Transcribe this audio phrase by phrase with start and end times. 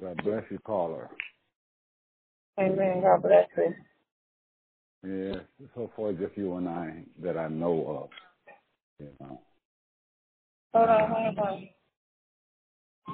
[0.00, 1.08] God bless you, caller.
[2.58, 3.02] Amen.
[3.02, 3.74] God bless you.
[5.04, 8.10] Yes, so far just you and I that I know of.
[8.98, 9.40] You know.
[10.74, 11.68] Hold on, hold on.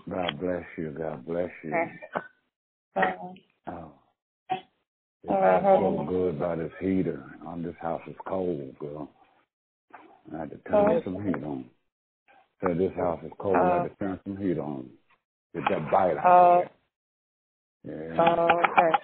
[0.08, 0.90] God bless you.
[0.98, 1.74] God bless you.
[2.96, 3.14] Okay.
[3.66, 3.92] Oh.
[4.50, 7.22] It's All right, hold so good about this heater.
[7.46, 9.10] On this house is cold, girl.
[10.34, 11.02] I had to turn Oh.
[11.04, 11.70] some heat on.
[12.62, 13.56] So this house is cold.
[13.56, 13.94] I had to uh.
[14.00, 14.90] turn some heat on.
[15.54, 16.64] Get that bite out.
[16.64, 16.68] Uh.
[17.84, 17.94] Yeah.
[18.38, 18.98] oh, okay.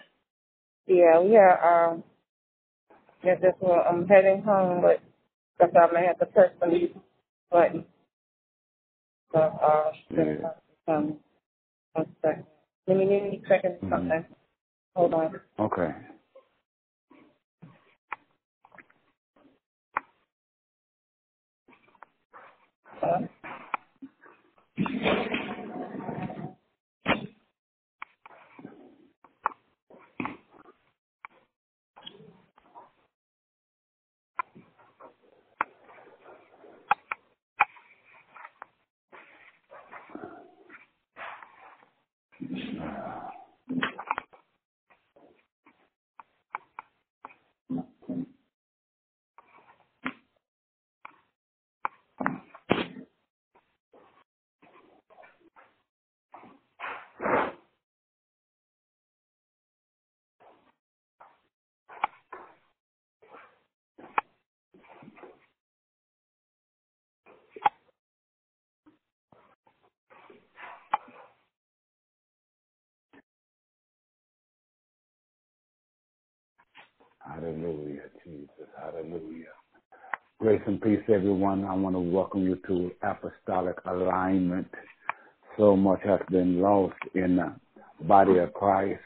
[0.88, 2.04] Yeah, we are, um,
[3.24, 5.00] yeah, this one, I'm heading home, but
[5.58, 6.96] because I may have to press the mute
[7.50, 7.84] button.
[9.32, 10.50] So, uh, Yeah.
[10.88, 11.18] um,
[11.94, 12.46] one second.
[12.88, 13.90] Let me, give me a second Mhm.
[13.90, 14.26] something.
[14.96, 15.40] Hold on.
[15.58, 15.94] Okay.
[23.02, 23.20] Uh,
[42.80, 43.29] あ。
[77.40, 78.68] Hallelujah, Jesus.
[78.78, 79.46] Hallelujah.
[80.40, 81.64] Grace and peace, everyone.
[81.64, 84.68] I want to welcome you to apostolic alignment.
[85.56, 87.54] So much has been lost in the
[88.04, 89.00] body of Christ.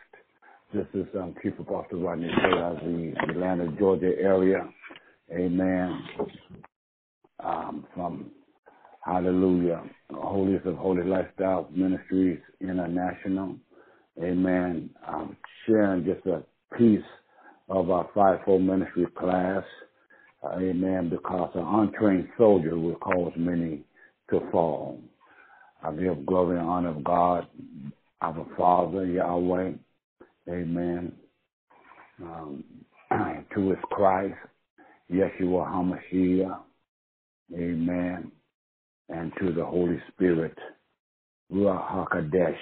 [0.72, 4.68] This is um, Chief Apostle Rodney Taylor, the Atlanta, Georgia area.
[5.32, 6.02] Amen.
[7.38, 8.32] Um, from
[9.04, 13.54] Hallelujah, Holiest of Holy Lifestyle Ministries International.
[14.20, 14.90] Amen.
[15.66, 16.42] Sharing just a
[16.76, 17.00] piece
[17.68, 19.64] of our fivefold ministry class.
[20.42, 21.08] Uh, amen.
[21.10, 23.82] Because an untrained soldier will cause many
[24.30, 25.00] to fall.
[25.82, 27.46] I give glory and honor of God,
[28.22, 29.72] our Father, Yahweh.
[30.48, 31.12] Amen.
[32.22, 32.64] Um,
[33.54, 34.34] to his Christ,
[35.12, 36.58] Yeshua HaMashiach.
[37.54, 38.32] Amen.
[39.10, 40.56] And to the Holy Spirit,
[41.52, 42.56] Ruach HaKodesh.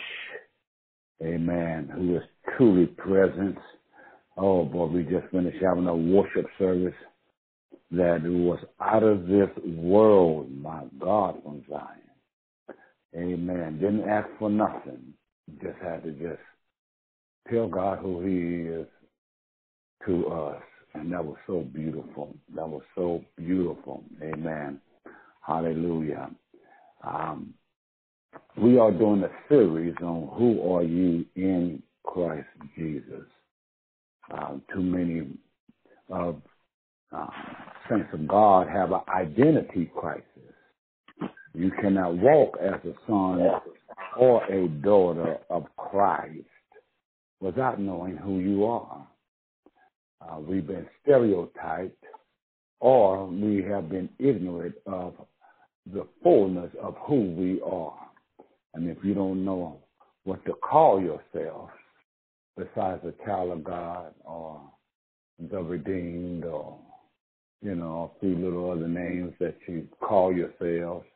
[1.22, 1.90] Amen.
[1.94, 2.22] Who is
[2.56, 3.56] truly present.
[4.36, 6.94] Oh boy, we just finished having a worship service
[7.90, 10.50] that was out of this world.
[10.50, 11.88] My God, from Zion.
[13.14, 13.78] Amen.
[13.78, 15.12] Didn't ask for nothing.
[15.62, 16.40] Just had to just
[17.50, 18.86] tell God who He is
[20.06, 20.62] to us.
[20.94, 22.34] And that was so beautiful.
[22.54, 24.04] That was so beautiful.
[24.22, 24.80] Amen.
[25.46, 26.30] Hallelujah.
[27.02, 27.54] Um,
[28.56, 33.24] we are doing a series on who are you in Christ Jesus.
[34.32, 35.28] Um, too many
[36.08, 36.40] of
[37.12, 37.30] um,
[37.88, 40.24] saints of God have an identity crisis.
[41.54, 43.50] You cannot walk as a son
[44.18, 46.46] or a daughter of Christ
[47.40, 49.06] without knowing who you are.
[50.22, 52.04] Uh, we've been stereotyped
[52.80, 55.14] or we have been ignorant of
[55.92, 57.98] the fullness of who we are.
[58.74, 59.80] And if you don't know
[60.24, 61.68] what to call yourself,
[62.56, 64.60] besides a child of God or
[65.50, 66.78] the redeemed or,
[67.62, 71.06] you know, a few little other names that you call yourselves,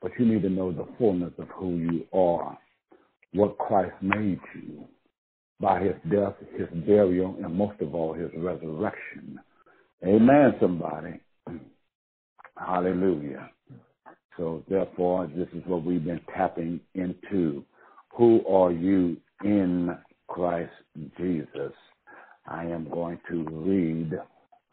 [0.00, 2.58] but you need to know the fullness of who you are,
[3.32, 4.86] what Christ made you
[5.60, 9.38] by his death, his burial, and most of all, his resurrection.
[10.04, 11.20] Amen, somebody.
[12.56, 13.50] Hallelujah.
[14.36, 17.64] So therefore, this is what we've been tapping into.
[18.16, 19.96] Who are you in
[20.36, 20.70] Christ
[21.16, 21.72] Jesus?
[22.46, 24.12] I am going to read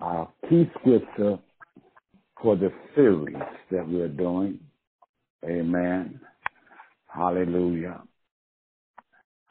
[0.02, 1.40] our key scripture
[2.42, 3.38] for the series
[3.72, 4.60] that we're doing.
[5.46, 6.20] Amen.
[7.08, 8.02] Hallelujah.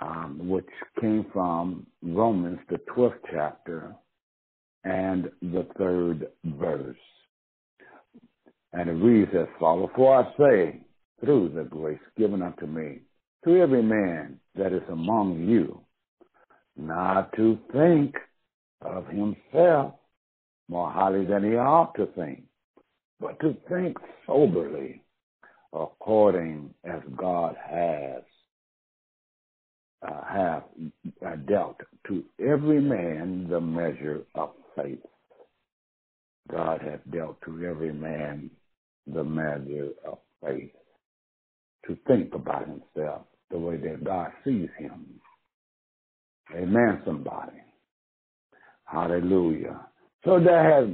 [0.02, 0.68] Um, which
[1.00, 3.94] came from Romans, the 12th chapter,
[4.84, 6.96] and the third verse.
[8.74, 10.80] And it reads as follows For I say,
[11.20, 12.98] through the grace given unto me,
[13.46, 15.81] to every man that is among you,
[16.76, 18.16] not to think
[18.80, 19.94] of himself
[20.68, 22.44] more highly than he ought to think,
[23.20, 23.96] but to think
[24.26, 25.02] soberly,
[25.72, 28.22] according as God has
[30.06, 30.64] uh, have
[31.24, 34.98] uh, dealt to every man the measure of faith.
[36.50, 38.50] God has dealt to every man
[39.06, 40.72] the measure of faith
[41.86, 45.20] to think about himself the way that God sees him.
[46.54, 47.58] Amen, somebody.
[48.84, 49.80] Hallelujah.
[50.24, 50.88] So that has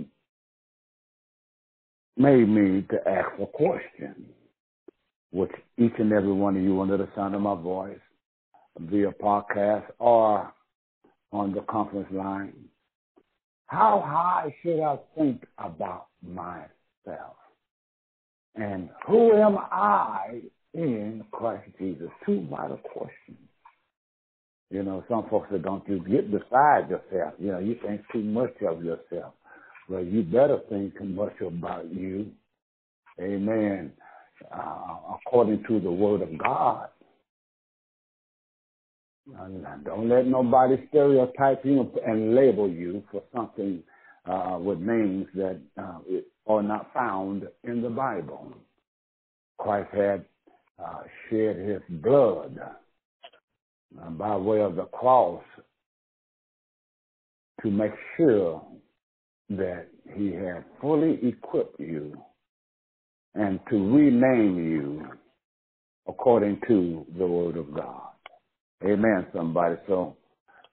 [2.16, 4.26] made me to ask a question,
[5.30, 7.98] which each and every one of you under the sound of my voice,
[8.78, 10.52] via podcast or
[11.32, 12.54] on the conference line,
[13.66, 17.36] how high should I think about myself?
[18.54, 20.40] And who am I
[20.74, 22.08] in Christ Jesus?
[22.24, 23.47] Two vital questions.
[24.70, 27.35] You know, some folks that don't you get beside yourself.
[27.38, 29.32] You know, you think too much of yourself.
[29.88, 32.31] Well, you better think much about you.
[33.20, 33.93] Amen.
[34.55, 36.88] Uh, according to the word of God.
[39.85, 43.82] Don't let nobody stereotype you and label you for something
[44.26, 45.99] uh, with names that uh,
[46.47, 48.53] are not found in the Bible.
[49.59, 50.25] Christ had
[50.79, 52.59] uh, shed his blood
[53.93, 55.43] by way of the cross
[57.62, 58.62] to make sure
[59.50, 62.17] that he had fully equipped you
[63.35, 65.06] and to rename you
[66.06, 68.02] according to the word of God.
[68.85, 69.76] Amen, somebody.
[69.87, 70.17] So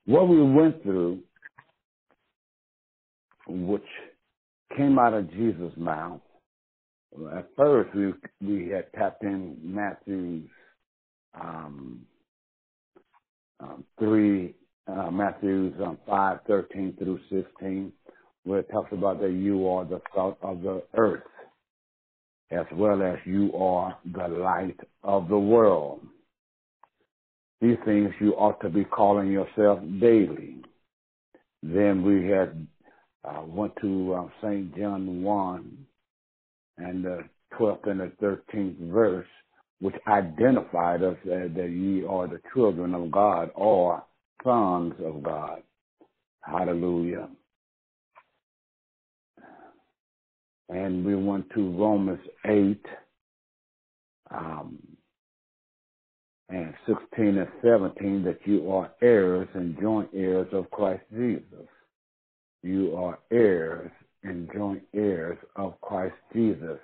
[0.06, 1.20] what we went through,
[3.48, 3.86] which
[4.78, 6.22] came out of Jesus' mouth,
[7.36, 10.50] at first we we had tapped in Matthew's
[11.40, 12.02] um,
[13.60, 14.56] um, three,
[14.88, 17.92] uh, Matthew's um, five thirteen through sixteen,
[18.44, 21.24] where it talks about that you are the salt of the earth,
[22.52, 26.02] as well as you are the light of the world.
[27.62, 30.58] These things you ought to be calling yourself daily.
[31.64, 32.68] Then we had
[33.24, 34.76] uh, went to uh, St.
[34.78, 35.78] John 1
[36.78, 37.24] and the
[37.60, 39.28] 12th and the 13th verse,
[39.80, 44.04] which identified us as that ye are the children of God or
[44.44, 45.62] sons of God.
[46.42, 47.30] Hallelujah.
[50.70, 52.86] And we went to Romans 8,
[54.32, 54.80] um,
[56.50, 61.68] and 16 and 17 that you are heirs and joint heirs of Christ Jesus.
[62.62, 63.92] You are heirs
[64.24, 66.80] and joint heirs of Christ Jesus.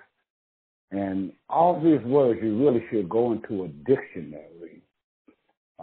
[0.91, 4.81] And all these words, you really should go into a dictionary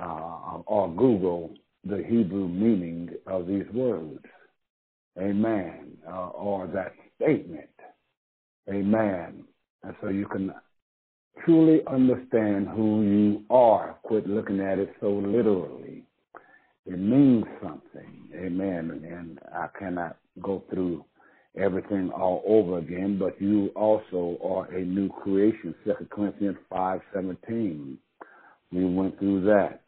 [0.00, 4.20] uh, or Google the Hebrew meaning of these words.
[5.18, 5.96] Amen.
[6.06, 7.70] Uh, or that statement.
[8.68, 9.44] Amen.
[9.82, 10.52] And so you can
[11.44, 13.96] truly understand who you are.
[14.02, 16.04] Quit looking at it so literally.
[16.86, 18.28] It means something.
[18.34, 19.04] Amen.
[19.10, 21.04] And I cannot go through
[21.56, 25.74] everything all over again, but you also are a new creation.
[25.86, 27.98] Second Corinthians five seventeen.
[28.72, 29.80] We went through that.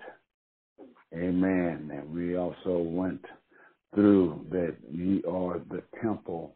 [1.14, 1.90] Amen.
[1.92, 3.24] And we also went
[3.94, 6.54] through that ye are the temple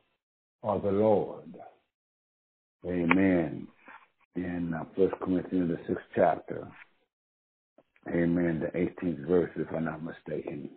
[0.62, 1.54] of the Lord.
[2.86, 3.66] Amen
[4.36, 6.66] in uh, First Corinthians, the sixth chapter.
[8.08, 8.60] Amen.
[8.60, 10.68] The 18th verse, if I'm not mistaken.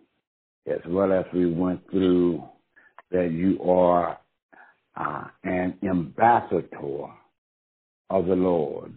[0.66, 2.42] As well as we went through
[3.10, 4.18] that you are
[4.98, 7.06] uh, an ambassador
[8.10, 8.94] of the Lord.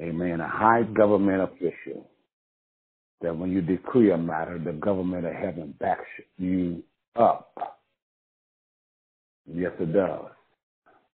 [0.00, 0.40] Amen.
[0.40, 2.08] A high government official.
[3.22, 6.04] That when you decree a matter, the government of heaven backs
[6.38, 6.82] you
[7.16, 7.78] up.
[9.46, 10.26] Yes, it does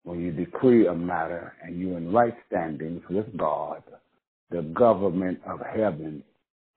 [0.05, 3.83] when you decree a matter and you're in right standings with God,
[4.51, 6.23] the government of heaven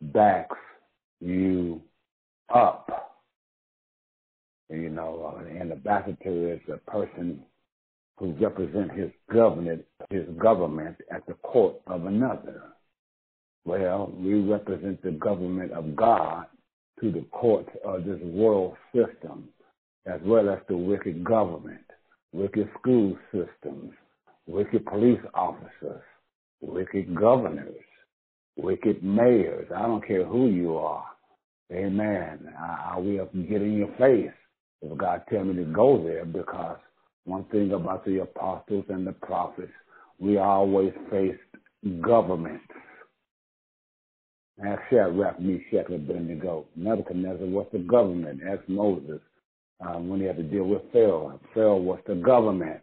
[0.01, 0.57] backs
[1.19, 1.81] you
[2.53, 3.12] up.
[4.69, 7.43] You know, uh, an ambassador is a person
[8.17, 12.63] who represents his government, his government at the court of another.
[13.65, 16.45] Well, we represent the government of God
[17.01, 19.49] to the courts of this world system,
[20.05, 21.81] as well as the wicked government
[22.33, 23.91] wicked school systems,
[24.47, 26.01] wicked police officers,
[26.61, 27.75] wicked governors,
[28.57, 29.67] wicked mayors.
[29.73, 31.05] I don't care who you are.
[31.71, 32.53] Amen.
[32.59, 34.33] I, I will get in your face
[34.83, 36.77] if God tell me to go there because
[37.25, 39.71] one thing about the apostles and the prophets,
[40.19, 41.39] we always faced
[42.01, 42.65] governments.
[44.63, 46.65] Ask Shadrach, Meshach, and Abednego.
[46.75, 48.41] Nebuchadnezzar was the government.
[48.47, 49.19] Ask Moses
[49.85, 51.39] um, when he had to deal with Pharaoh.
[51.53, 52.81] Pharaoh was the government.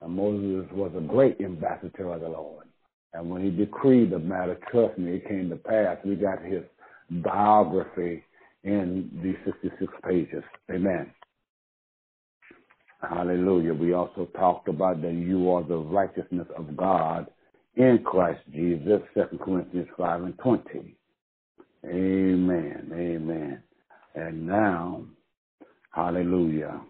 [0.00, 2.66] And Moses was a great ambassador of the Lord.
[3.14, 5.96] And when he decreed the matter, trust me, it came to pass.
[6.04, 6.62] We got his
[7.10, 8.22] biography
[8.64, 10.42] in these 66 pages.
[10.70, 11.10] Amen.
[13.00, 13.74] Hallelujah.
[13.74, 17.26] We also talked about that you are the righteousness of God
[17.76, 20.96] in Christ Jesus, 2 Corinthians 5 and 20.
[21.86, 22.90] Amen.
[22.94, 23.62] Amen.
[24.14, 25.02] And now,
[25.90, 26.80] hallelujah,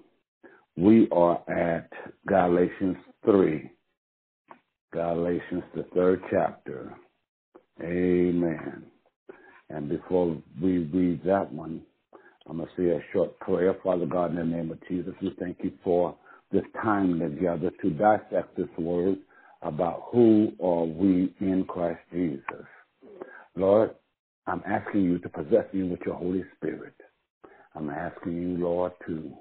[0.76, 1.90] we are at
[2.26, 3.70] Galatians 3.
[4.92, 6.94] Galatians, the third chapter.
[7.82, 8.84] Amen.
[9.70, 11.82] And before we read that one,
[12.48, 13.74] I'm going to say a short prayer.
[13.82, 16.14] Father God, in the name of Jesus, we thank you for
[16.52, 19.16] this time together to dissect this word
[19.62, 22.66] about who are we in Christ Jesus.
[23.56, 23.94] Lord,
[24.46, 26.94] I'm asking you to possess me with your Holy Spirit.
[27.74, 29.32] I'm asking you, Lord, to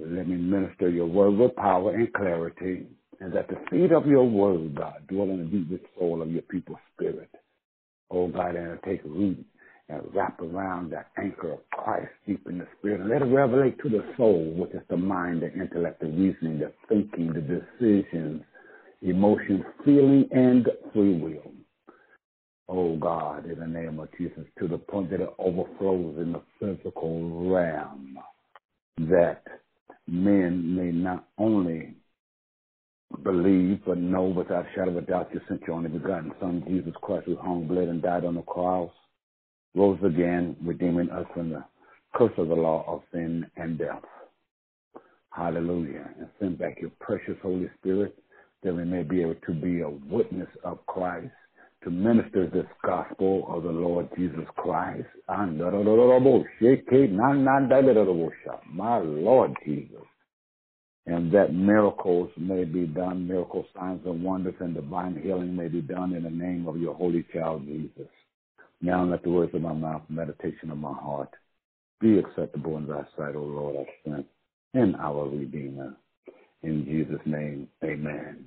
[0.00, 2.86] let me minister your word with power and clarity,
[3.20, 6.42] and that the seed of your word, God, dwell in the deepest soul of your
[6.42, 7.30] people's spirit.
[8.10, 9.44] Oh, God, and take root
[9.88, 13.78] and wrap around that anchor of Christ deep in the spirit and let it revelate
[13.82, 18.42] to the soul, which is the mind, the intellect, the reasoning, the thinking, the decisions,
[19.02, 21.52] emotions, feeling, and free will.
[22.68, 26.42] Oh God, in the name of Jesus, to the point that it overflows in the
[26.58, 28.16] physical realm,
[28.98, 29.42] that
[30.06, 31.94] men may not only
[33.22, 36.64] believe, but know without a shadow of a doubt you sent your only begotten Son,
[36.66, 38.90] Jesus Christ, who hung, bled, and died on the cross
[39.74, 41.64] rose again, redeeming us from the
[42.14, 44.02] curse of the law of sin and death.
[45.30, 46.10] Hallelujah.
[46.18, 48.14] And send back your precious Holy Spirit
[48.62, 51.32] that we may be able to be a witness of Christ,
[51.84, 55.06] to minister this gospel of the Lord Jesus Christ.
[58.72, 60.02] My Lord Jesus.
[61.06, 65.80] And that miracles may be done, miracle signs and wonders and divine healing may be
[65.80, 68.08] done in the name of your holy child Jesus.
[68.82, 71.30] Now let the words of my mouth, meditation of my heart,
[72.00, 74.28] be acceptable in thy sight, O Lord, our strength
[74.74, 75.94] and our Redeemer.
[76.64, 78.44] In Jesus' name, amen.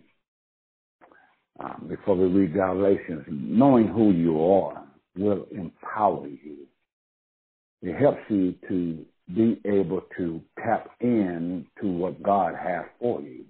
[1.58, 4.86] Um, before we read Galatians, knowing who you are
[5.18, 6.68] will empower you.
[7.82, 13.46] It helps you to be able to tap in to what God has for you.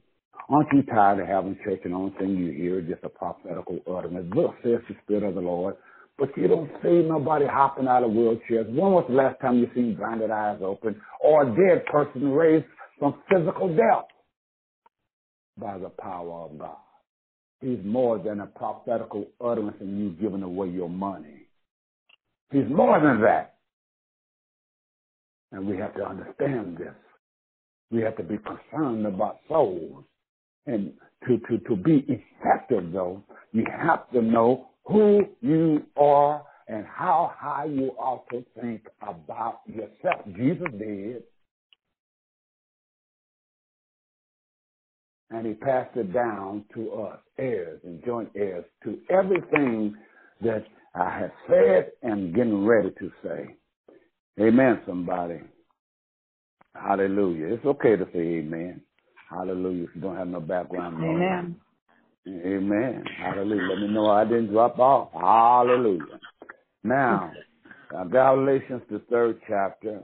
[0.49, 3.09] Aren't you tired of having church and the only thing you hear is just a
[3.09, 4.31] prophetical utterance?
[4.35, 5.75] Thus says the Spirit of the Lord
[6.17, 8.67] but you don't see nobody hopping out of wheelchairs.
[8.67, 12.65] When was the last time you seen blinded eyes open or a dead person raised
[12.99, 14.07] from physical death?
[15.57, 16.77] By the power of God.
[17.61, 21.47] He's more than a prophetical utterance and you giving away your money.
[22.51, 23.55] He's more than that.
[25.51, 26.93] And we have to understand this.
[27.91, 30.03] We have to be concerned about souls.
[30.65, 30.93] And
[31.27, 37.33] to, to, to be effective, though, you have to know who you are and how
[37.37, 40.25] high you ought to think about yourself.
[40.35, 41.23] Jesus did.
[45.31, 49.95] And he passed it down to us, heirs and joint heirs, to everything
[50.41, 53.55] that I have said and getting ready to say.
[54.39, 55.41] Amen, somebody.
[56.75, 57.53] Hallelujah.
[57.53, 58.81] It's okay to say amen.
[59.29, 59.85] Hallelujah.
[59.85, 61.15] If you don't have no background noise.
[61.15, 61.55] Amen.
[62.27, 63.03] Amen.
[63.19, 63.69] Hallelujah.
[63.69, 65.09] Let me know I didn't drop off.
[65.13, 66.19] Hallelujah.
[66.83, 67.31] Now,
[67.95, 70.01] uh, Galatians, the third chapter,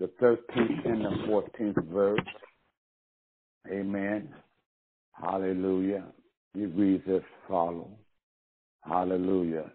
[0.00, 2.20] the 13th and the 14th verse.
[3.70, 4.34] Amen.
[5.12, 6.04] Hallelujah.
[6.54, 7.88] It reads as follows.
[8.82, 9.70] Hallelujah.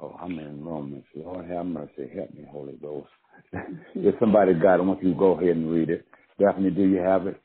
[0.00, 1.04] Oh, I'm in Romans.
[1.14, 2.10] Lord have mercy.
[2.14, 3.08] Help me, Holy Ghost.
[3.94, 6.06] if somebody got it, I want you to go ahead and read it.
[6.38, 7.40] Daphne, do you have it?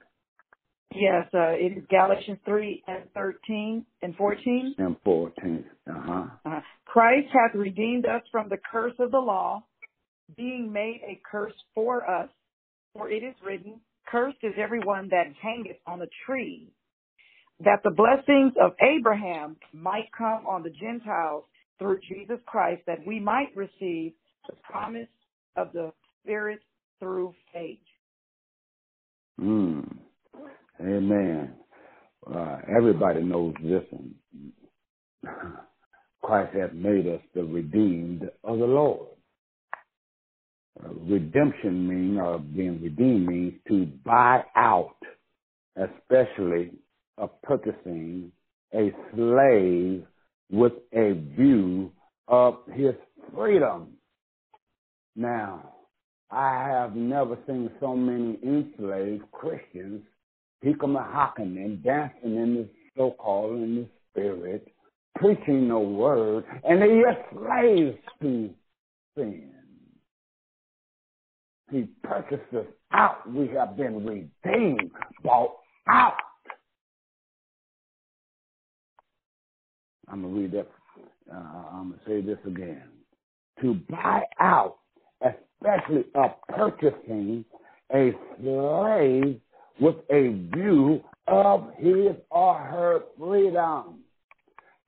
[0.96, 4.76] Yes, uh, it is Galatians 3 and 13 and 14.
[4.80, 6.12] And 14, uh-huh.
[6.12, 6.62] uh-huh.
[6.86, 9.64] Christ hath redeemed us from the curse of the law,
[10.36, 12.30] being made a curse for us.
[12.94, 16.72] For it is written, Cursed is everyone that hangeth on a tree,
[17.64, 21.44] that the blessings of Abraham might come on the Gentiles
[21.78, 24.14] through Jesus Christ, that we might receive
[24.48, 25.08] the promise
[25.56, 25.94] of the
[26.24, 26.62] Spirit
[27.00, 27.78] through faith.
[29.40, 30.00] Mm.
[30.82, 31.54] Amen.
[32.34, 34.16] Uh, everybody knows this one.
[36.24, 39.08] Christ has made us the redeemed of the Lord.
[40.84, 44.96] Uh, redemption means, or being redeemed means to buy out,
[45.76, 46.72] especially
[47.18, 48.32] of purchasing
[48.74, 50.06] a slave
[50.52, 51.92] with a view
[52.28, 52.94] of his
[53.36, 53.90] freedom.
[55.16, 55.74] Now,
[56.32, 60.04] I have never seen so many enslaved Christians
[60.64, 64.68] Hikama and dancing in the so-called in the spirit,
[65.16, 68.50] preaching the word, and they are slaves to
[69.16, 69.52] sin.
[71.72, 73.32] He purchased us out.
[73.32, 74.92] We have been redeemed,
[75.24, 75.56] bought
[75.88, 76.18] out.
[80.12, 80.68] I'm going to read that.
[81.32, 81.38] Uh,
[81.72, 82.84] I'm going to say this again.
[83.62, 84.78] To buy out,
[85.22, 87.46] especially a purchasing
[87.94, 89.40] a slave
[89.80, 94.00] with a view of his or her freedom.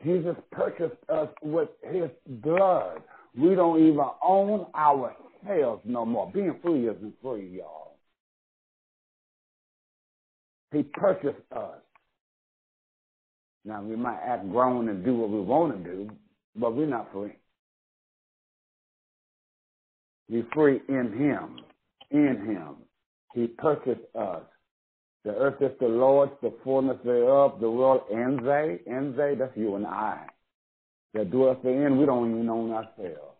[0.03, 3.01] Jesus purchased us with his blood.
[3.37, 6.31] We don't even own ourselves no more.
[6.33, 7.97] Being free isn't free, y'all.
[10.71, 11.77] He purchased us.
[13.63, 16.09] Now, we might act grown and do what we want to do,
[16.55, 17.33] but we're not free.
[20.29, 21.59] We're free in Him.
[22.09, 22.75] In Him.
[23.35, 24.41] He purchased us.
[25.23, 29.55] The earth is the Lord's, the fullness thereof, the world, and they, and they, that's
[29.55, 30.25] you and I.
[31.13, 33.37] That do dwelleth therein, we don't even own ourselves.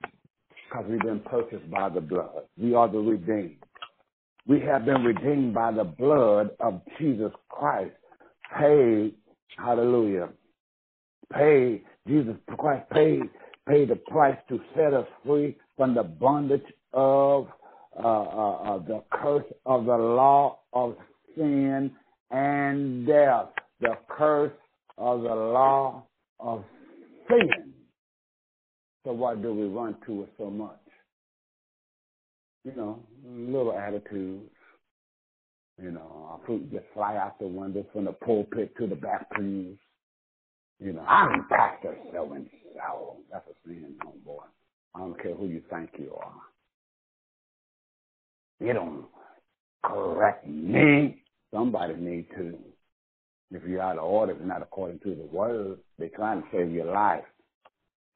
[0.00, 2.44] Because we've been purchased by the blood.
[2.56, 3.56] We are the redeemed.
[4.46, 7.94] We have been redeemed by the blood of Jesus Christ.
[8.56, 9.14] Paid,
[9.56, 10.28] hallelujah.
[11.32, 13.22] Paid, Jesus Christ paid,
[13.68, 16.62] paid the price to set us free from the bondage
[16.92, 17.48] of
[18.02, 20.96] uh, uh, uh, the curse of the law of
[21.36, 21.90] sin
[22.30, 23.46] and death.
[23.80, 24.52] The curse
[24.98, 26.04] of the law
[26.40, 26.64] of
[27.28, 27.72] sin.
[29.04, 30.78] So why do we run to it so much?
[32.64, 34.50] You know, little attitudes.
[35.82, 39.26] You know, our fruit just fly out the window from the pulpit to the back.
[39.38, 39.78] You
[40.80, 43.16] know, I'm Pastor so and so.
[43.30, 44.40] That's a sin, homeboy.
[44.94, 46.55] I don't care who you think you are.
[48.60, 49.04] You don't
[49.84, 51.22] correct me.
[51.52, 52.58] Somebody need to.
[53.52, 56.72] If you're out of order, if not according to the word, they're trying to save
[56.72, 57.22] your life.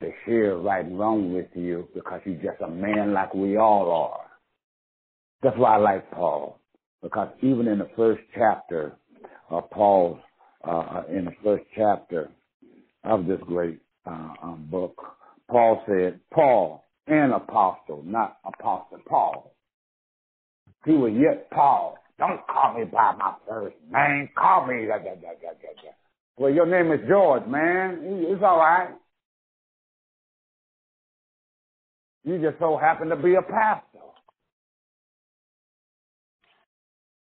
[0.00, 3.90] They share right and wrong with you because you're just a man like we all
[3.92, 4.26] are.
[5.42, 6.58] That's why I like Paul.
[7.02, 8.96] Because even in the first chapter
[9.50, 10.18] of Paul's,
[10.64, 12.30] uh, in the first chapter
[13.04, 15.00] of this great uh, um, book,
[15.48, 19.54] Paul said, Paul, an apostle, not apostle Paul.
[20.84, 21.96] He was yet Paul.
[22.18, 24.28] Don't call me by my first name.
[24.36, 24.86] Call me.
[26.36, 28.00] Well, your name is George, man.
[28.02, 28.90] It's all right.
[32.24, 33.86] You just so happen to be a pastor.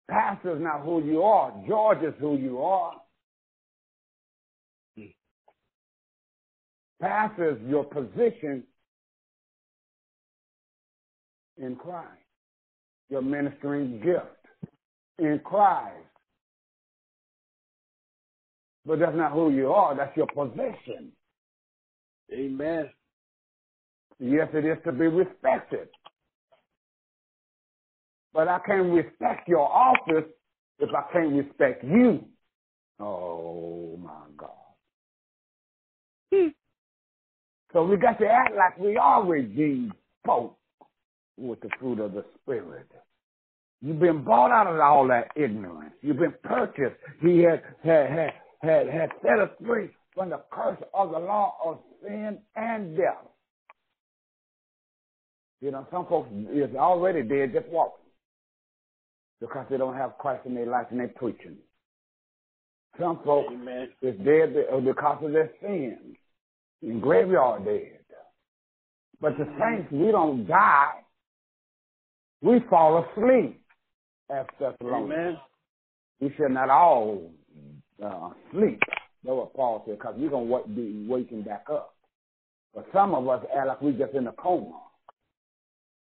[0.10, 1.54] Pastor is not who you are.
[1.68, 2.94] George is who you are.
[4.98, 5.04] Hmm.
[7.02, 8.64] Pastor is your position
[11.58, 12.25] in Christ
[13.10, 14.26] your ministering gift
[15.20, 15.96] in Christ.
[18.86, 21.12] But that's not who you are, that's your position.
[22.32, 22.90] Amen.
[24.20, 25.90] Yes, it is to be respected.
[28.34, 30.30] But I can't respect your office
[30.80, 32.26] if I can't respect you.
[33.00, 34.50] Oh my God.
[36.34, 36.48] Hmm.
[37.74, 39.94] So we got to act like we are redeemed
[40.26, 40.58] folk
[41.38, 42.88] with the fruit of the Spirit.
[43.82, 45.94] You've been bought out of all that ignorance.
[46.02, 46.96] You've been purchased.
[47.22, 51.56] He had had had had, had set us free from the curse of the law
[51.64, 53.26] of sin and death.
[55.62, 58.06] You know, some folks is already dead just walking
[59.40, 61.58] because they don't have Christ in their life and they're preaching.
[63.00, 63.90] Some folks Amen.
[64.02, 66.16] is dead uh, because of their sins,
[66.82, 68.00] in graveyard dead.
[69.20, 71.05] But the saints, we don't die
[72.46, 73.60] we fall asleep
[74.30, 75.12] as Thessalonians.
[75.12, 75.38] Amen.
[76.22, 77.32] We should not all
[78.04, 78.80] uh, sleep.
[79.24, 81.96] That's what Paul said, because we're going to be waking back up.
[82.74, 84.80] But some of us act like we're just in a coma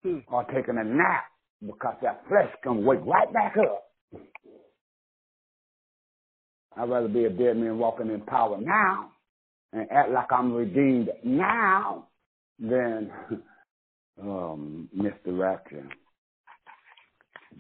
[0.04, 0.20] hmm.
[0.28, 1.26] or taking a nap
[1.66, 3.84] because that flesh can wake right back up.
[6.78, 9.12] I'd rather be a dead man walking in power now
[9.74, 12.08] and act like I'm redeemed now
[12.58, 13.12] than
[14.22, 15.38] um, Mr.
[15.38, 15.88] Rapture.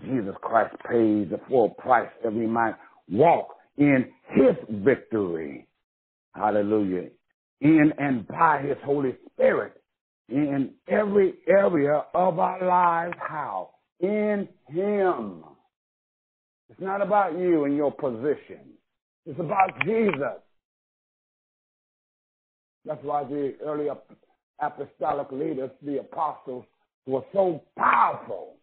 [0.05, 2.75] Jesus Christ paid the full price that we might
[3.09, 5.67] walk in his victory.
[6.33, 7.09] Hallelujah.
[7.61, 9.81] In and by his Holy Spirit
[10.29, 13.15] in every area of our lives.
[13.19, 13.71] How?
[13.99, 15.43] In him.
[16.69, 18.73] It's not about you and your position.
[19.25, 20.39] It's about Jesus.
[22.85, 23.87] That's why the early
[24.59, 26.65] apostolic leaders, the apostles,
[27.05, 28.55] were so powerful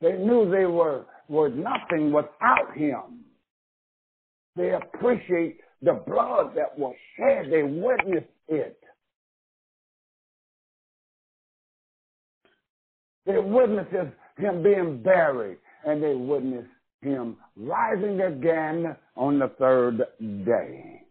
[0.00, 3.24] they knew they were, were nothing without him.
[4.56, 8.78] They appreciate the blood that was shed, they witnessed it.
[13.26, 13.90] They witnessed
[14.36, 16.68] him being buried, and they witnessed
[17.00, 20.02] him rising again on the third
[20.44, 21.02] day.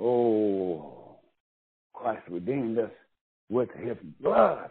[0.00, 1.16] Oh,
[1.92, 2.90] Christ redeemed us
[3.50, 4.70] with his blood.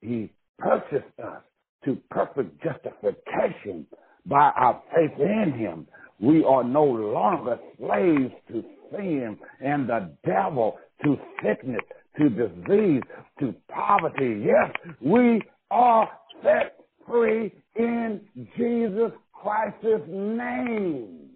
[0.00, 1.42] He purchased us
[1.84, 3.86] to perfect justification
[4.26, 5.86] by our faith in him.
[6.20, 11.80] We are no longer slaves to sin and the devil, to sickness,
[12.18, 13.02] to disease,
[13.40, 14.44] to poverty.
[14.44, 16.08] Yes, we are
[16.42, 16.76] set
[17.08, 18.20] free in
[18.56, 21.30] Jesus Christ's name.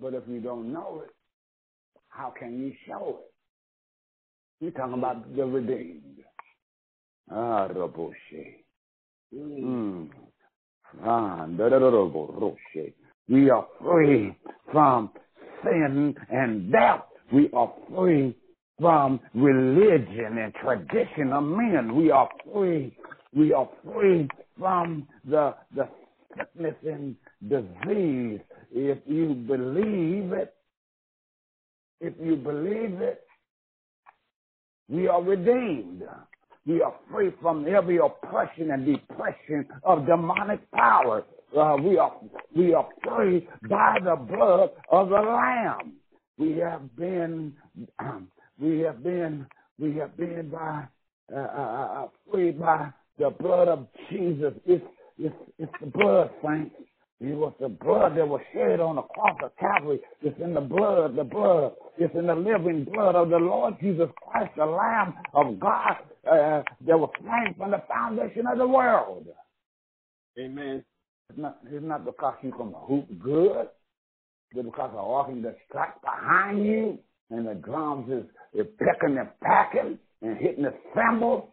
[0.00, 1.10] But if you don't know it,
[2.08, 4.64] how can you show it?
[4.64, 6.02] You're talking about the redeemed.
[7.30, 8.64] Ah, Raboshe.
[9.34, 10.08] Mm.
[11.04, 11.46] Ah,
[13.28, 14.36] we are free
[14.72, 15.10] from
[15.62, 17.04] sin and death.
[17.32, 18.36] We are free
[18.80, 21.94] from religion and tradition of men.
[21.94, 22.96] We are free.
[23.34, 24.28] We are free
[24.58, 25.88] from the the
[26.36, 27.14] sickness and
[27.48, 28.40] disease.
[28.72, 30.54] If you believe it,
[32.00, 33.22] if you believe it,
[34.88, 36.02] we are redeemed.
[36.70, 41.24] We are free from every oppression and depression of demonic power.
[41.56, 42.12] Uh, we are
[42.54, 45.94] we are free by the blood of the Lamb.
[46.38, 47.54] We have been
[47.98, 48.28] um,
[48.60, 49.48] we have been
[49.80, 50.84] we have been by
[51.34, 54.54] uh, uh, uh, uh free by the blood of Jesus.
[54.64, 54.84] It's
[55.18, 56.76] it's it's the blood, saints.
[57.20, 60.00] It was the blood that was shed on the cross of Calvary.
[60.22, 61.72] It's in the blood, the blood.
[61.98, 66.62] It's in the living blood of the Lord Jesus Christ, the Lamb of God uh,
[66.86, 69.26] that was slain from the foundation of the world.
[70.38, 70.82] Amen.
[71.28, 73.68] It's not, it's not because you can hoop good.
[74.52, 76.98] It's because the organ that strikes behind you
[77.30, 78.24] and the drums is,
[78.58, 81.44] is picking and packing and hitting the cymbals.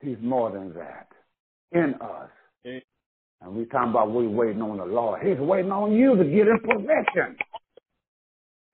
[0.00, 1.08] He's more than that
[1.72, 2.28] in us.
[2.66, 2.82] Amen.
[3.40, 5.20] And we talking about we waiting on the Lord.
[5.26, 7.36] He's waiting on you to get in possession.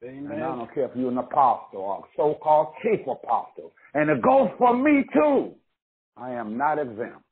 [0.02, 0.32] Amen.
[0.32, 3.72] And I don't care if you're an apostle or so-called chief apostle.
[3.94, 5.54] And it goes for me too.
[6.16, 7.22] I am not exempt.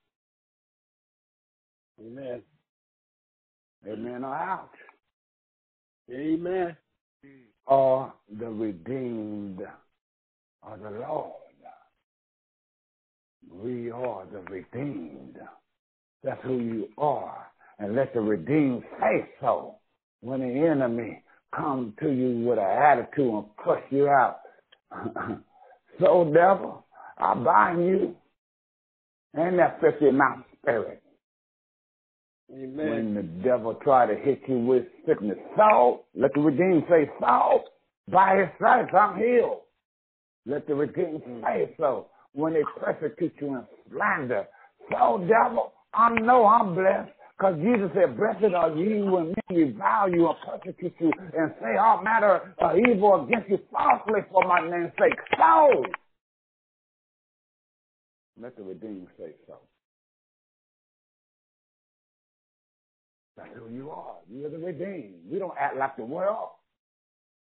[2.01, 2.43] Amen.
[3.87, 4.71] Amen or out.
[6.11, 6.77] Amen.
[7.67, 9.61] Or the redeemed
[10.62, 11.33] of the Lord.
[13.51, 15.38] We are the redeemed.
[16.22, 17.46] That's who you are.
[17.78, 19.76] And let the redeemed say so.
[20.20, 21.22] When the enemy
[21.54, 24.40] come to you with an attitude and push you out.
[26.00, 26.85] so devil,
[27.16, 28.16] I bind you
[29.35, 31.02] and that 50 mouth spirit.
[32.52, 32.76] Amen.
[32.76, 37.64] When the devil try to hit you with sickness, so let the redeemed say, so
[38.11, 39.61] by his stripes I'm healed.
[40.46, 41.42] Let the redeemed mm.
[41.42, 42.07] say so.
[42.33, 44.46] When they persecute you and slander,
[44.90, 47.12] so devil, I know I'm blessed.
[47.38, 51.77] Because Jesus said, Blessed are you when men revile you and persecute you and say
[51.77, 55.18] all matter of evil against you falsely for my name's sake.
[55.37, 55.85] So,
[58.40, 59.59] let the redeemed say so.
[63.37, 64.16] That's who you are.
[64.29, 65.14] You're the redeemed.
[65.31, 66.48] We don't act like the world,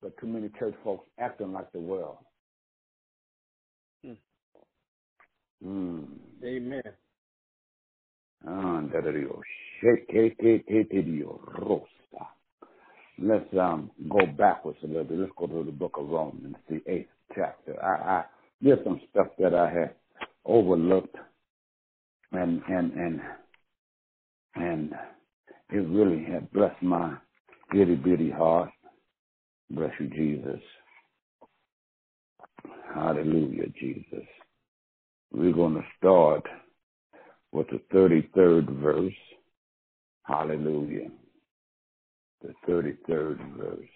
[0.01, 2.17] but too many church folks acting like the world.
[4.03, 4.13] Hmm.
[5.63, 6.07] Mm.
[6.43, 6.81] Amen.
[13.19, 15.19] Let's um, go backwards a little bit.
[15.19, 17.81] Let's go to the book of Romans, the eighth chapter.
[17.83, 18.25] I, I
[18.61, 19.95] there's some stuff that I had
[20.45, 21.15] overlooked,
[22.31, 23.21] and and and
[24.55, 24.93] and
[25.71, 27.15] it really had blessed my
[27.73, 28.69] itty bitty heart.
[29.69, 30.61] Bless you, Jesus.
[32.93, 34.27] Hallelujah, Jesus.
[35.31, 36.43] We're going to start
[37.53, 39.13] with the 33rd verse.
[40.23, 41.09] Hallelujah.
[42.41, 43.87] The 33rd verse.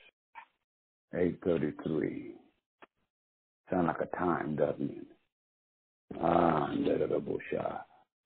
[1.14, 2.36] 833.
[3.70, 5.08] Sound like a time, doesn't it?
[6.22, 6.70] Ah,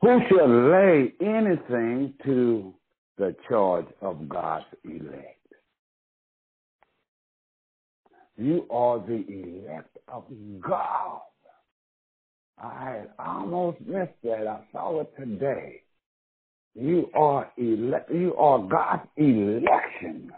[0.02, 2.74] Who shall lay anything to
[3.18, 5.38] the charge of God's elect?
[8.38, 10.24] You are the elect of
[10.60, 11.22] God.
[12.62, 14.48] I had almost missed that.
[14.48, 15.84] I saw it today.
[16.76, 18.12] You are elect.
[18.12, 20.32] You are God's election.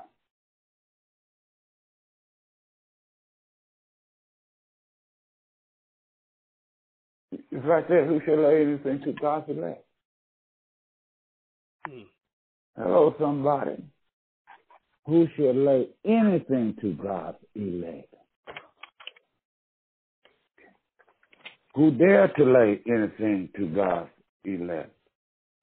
[7.52, 8.06] It's right there.
[8.06, 9.86] Who shall lay anything to God's elect?
[11.88, 12.02] Hmm.
[12.78, 13.84] Hello, somebody.
[15.06, 18.13] who should lay anything to God's elect?
[21.76, 24.10] Who dare to lay anything to God's
[24.46, 24.96] elect?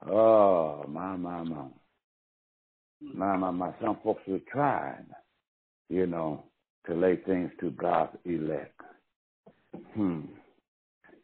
[0.09, 1.66] Oh, my, my, my.
[3.14, 3.73] My, my, my.
[3.83, 5.05] Some folks have tried,
[5.88, 6.44] you know,
[6.87, 8.81] to lay things to God's elect.
[9.94, 10.20] Hmm.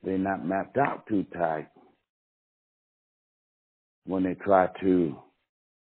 [0.02, 1.68] They're not mapped out too tight
[4.06, 5.16] when they try to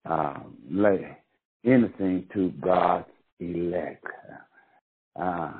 [0.09, 1.15] uh, lay
[1.63, 3.05] anything to God's
[3.39, 4.05] elect.
[5.19, 5.53] Uh,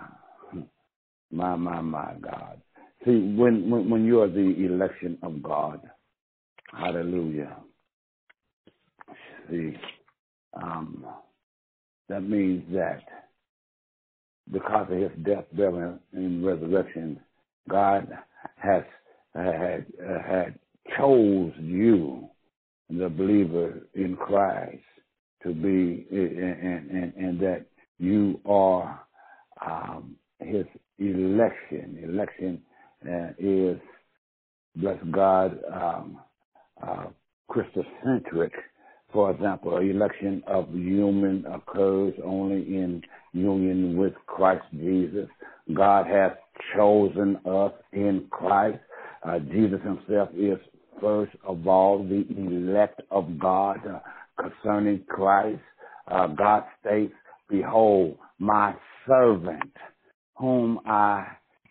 [1.32, 2.60] my, my, my God.
[3.06, 5.82] See, when, when, when you are the election of God,
[6.74, 7.56] hallelujah.
[9.50, 9.74] See,
[10.62, 11.06] um,
[12.10, 13.02] that means that
[14.52, 17.20] because of his death, burial, and resurrection,
[17.70, 18.08] God
[18.58, 18.84] has
[19.34, 19.86] had,
[20.28, 20.60] had
[20.98, 22.28] chose you,
[22.90, 24.84] the believer in Christ,
[25.44, 27.66] to be, and, and, and that
[27.98, 29.00] you are
[29.66, 30.66] um, his
[30.98, 32.00] election.
[32.04, 32.62] Election
[33.08, 33.78] uh, is,
[34.76, 36.20] bless God, um,
[36.82, 37.06] uh,
[37.50, 38.52] Christocentric.
[39.12, 43.02] For example, election of human occurs only in
[43.34, 45.28] union with Christ Jesus.
[45.74, 46.32] God has
[46.76, 48.80] chosen us in Christ.
[49.24, 50.58] Uh, Jesus himself is
[51.02, 54.00] first of all the elect of God uh,
[54.40, 55.62] concerning Christ.
[56.08, 57.14] Uh, God states,
[57.50, 58.76] Behold, my
[59.08, 59.74] servant,
[60.38, 61.26] whom I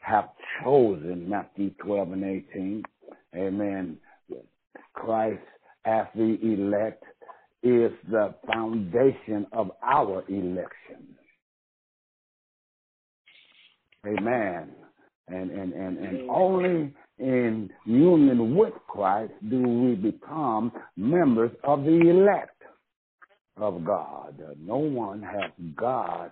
[0.08, 0.30] have
[0.62, 2.82] chosen, Matthew 12 and 18.
[3.36, 3.98] Amen.
[4.94, 5.42] Christ
[5.84, 7.04] as the elect
[7.62, 11.16] is the foundation of our election.
[14.06, 14.70] Amen.
[15.28, 22.00] And, and, and, and only in union with Christ do we become members of the
[22.08, 22.62] elect
[23.56, 24.40] of God.
[24.58, 26.30] No one has God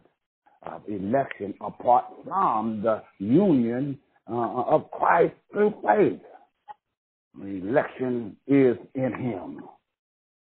[0.66, 3.98] of election apart from the union
[4.30, 6.20] uh, of Christ through faith.
[7.40, 9.60] Election is in Him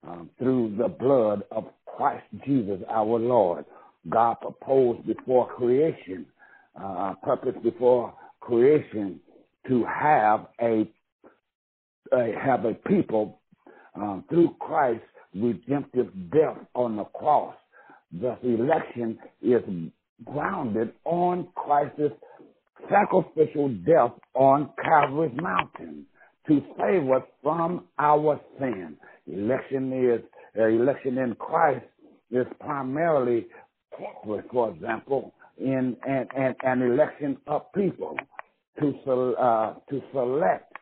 [0.06, 3.64] um, through the blood of Christ Jesus our Lord.
[4.08, 6.26] God proposed before creation,
[6.80, 9.20] uh, purpose before creation
[9.68, 10.88] to have a,
[12.12, 13.40] a have a people
[13.94, 15.02] um, through Christ
[15.34, 17.54] redemptive death on the cross.
[18.12, 19.62] Thus, election is
[20.24, 22.14] grounded on Christ's
[22.88, 26.06] sacrificial death on Calvary's mountain
[26.48, 28.96] to save us from our sin.
[29.26, 30.20] Election is
[30.58, 31.84] uh, election in Christ
[32.30, 33.46] is primarily
[33.96, 38.16] corporate, for example, in an, an, an election of people
[38.80, 40.72] to uh, to select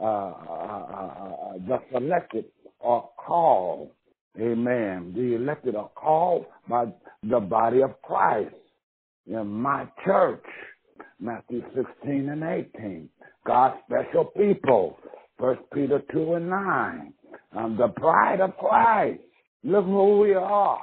[0.00, 2.46] uh, uh, uh, the selected
[2.80, 3.90] are called.
[4.40, 5.12] Amen.
[5.14, 6.86] The elected are called by
[7.22, 8.54] the body of Christ.
[9.26, 10.44] In my church,
[11.20, 13.08] Matthew 16 and 18.
[13.46, 14.98] God's special people.
[15.38, 17.12] First Peter 2 and 9.
[17.56, 19.20] I'm the bride of Christ.
[19.64, 20.80] Look who we are.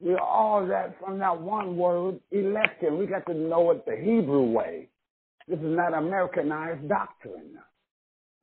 [0.00, 2.98] We are all that from that one word, election.
[2.98, 4.88] We got to know it the Hebrew way.
[5.48, 7.58] This is not Americanized doctrine.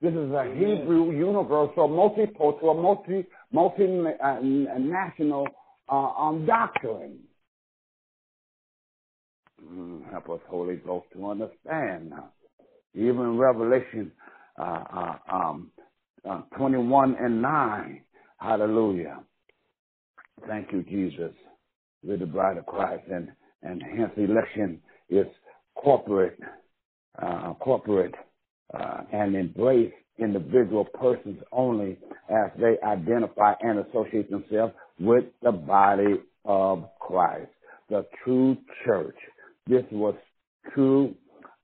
[0.02, 5.48] This is a Hebrew universal, multicultural, multi multinational
[5.88, 7.20] uh, um, doctrine.
[9.64, 12.14] Mm, help us, Holy Ghost, to understand.
[12.96, 14.12] Even Revelation
[14.60, 15.72] uh, uh, um,
[16.30, 18.02] uh, 21 and 9.
[18.38, 19.20] Hallelujah.
[20.48, 21.34] Thank you, Jesus.
[22.04, 23.30] We're the bride of Christ, and,
[23.64, 25.26] and hence election is
[25.76, 26.40] corporate
[27.22, 28.16] uh, corporate
[28.74, 31.98] uh, and embrace individual persons only
[32.30, 37.50] as they identify and associate themselves with the body of Christ,
[37.90, 39.16] the true church.
[39.68, 40.16] This was
[40.74, 41.16] true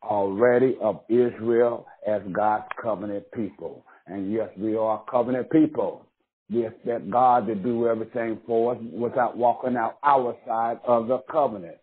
[0.04, 3.86] already of Israel as God's covenant people.
[4.08, 6.06] And yes, we are covenant people.
[6.52, 11.20] We expect God to do everything for us without walking out our side of the
[11.32, 11.78] covenant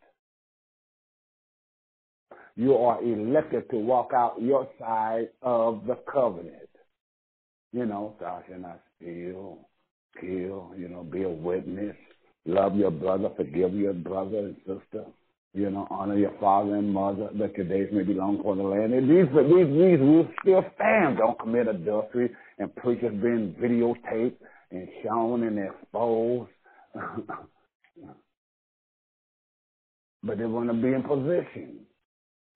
[2.57, 6.69] you are elected to walk out your side of the covenant.
[7.73, 9.59] You know, thou shalt not steal,
[10.19, 11.95] kill, you know, be a witness,
[12.47, 15.05] love your brother, forgive your brother and sister,
[15.57, 18.63] you know, honor your father and mother, that your days may be long for the
[18.63, 18.93] land.
[18.93, 21.19] And these, these, these rules still stand.
[21.19, 24.37] Don't commit adultery, and preachers being videotaped
[24.71, 26.51] and shown and exposed.
[30.23, 31.81] but they want to be in position.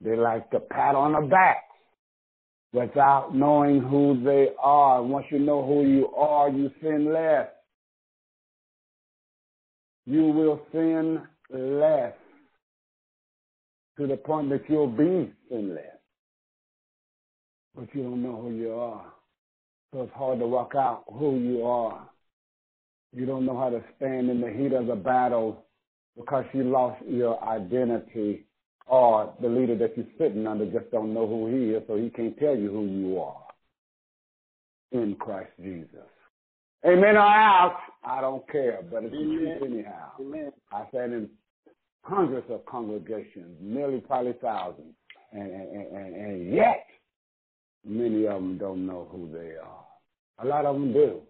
[0.02, 1.64] They like to pat on the back
[2.72, 5.02] without knowing who they are.
[5.02, 7.48] Once you know who you are, you sin less.
[10.06, 12.12] you will sin less
[14.00, 15.84] to the point that you'll be sinless.
[17.76, 19.04] But you don't know who you are.
[19.92, 22.08] So it's hard to work out who you are.
[23.14, 25.66] You don't know how to stand in the heat of the battle
[26.16, 28.46] because you lost your identity
[28.86, 32.08] or the leader that you're sitting under just don't know who he is, so he
[32.08, 33.44] can't tell you who you are
[34.92, 36.08] in Christ Jesus.
[36.86, 40.12] Amen or else, I don't care, but it's the truth anyhow.
[40.18, 40.52] Amen.
[40.72, 41.28] I said in
[42.02, 44.94] hundreds of congregations, nearly probably thousands,
[45.32, 46.86] and, and, and, and yet
[47.84, 49.84] many of them don't know who they are.
[50.42, 51.20] A lot of them do,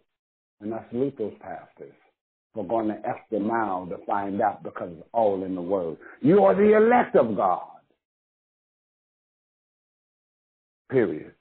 [0.60, 1.94] and I salute those pastors
[2.54, 5.96] for going the extra mile to find out because it's all in the Word.
[6.20, 7.66] You are the elect of God.
[10.90, 11.34] Period.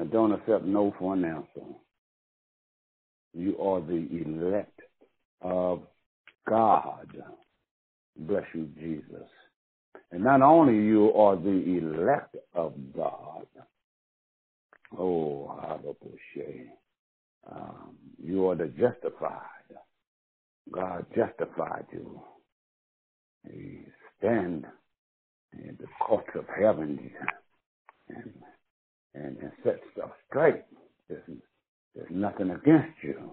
[0.00, 1.66] I don't accept no for an answer.
[3.34, 4.80] You are the elect
[5.42, 5.82] of
[6.48, 7.14] God.
[8.18, 9.28] Bless you, Jesus.
[10.10, 13.46] And not only you are the elect of God.
[14.98, 16.70] Oh, Hallelujah.
[17.50, 19.42] Um, you are the justified.
[20.72, 22.20] God justified you.
[23.50, 23.80] He
[24.18, 24.66] stand
[25.52, 27.10] in the courts of heaven
[28.08, 28.32] and,
[29.14, 30.62] and, and set stuff straight.
[31.08, 31.22] There's,
[31.94, 33.32] there's nothing against you.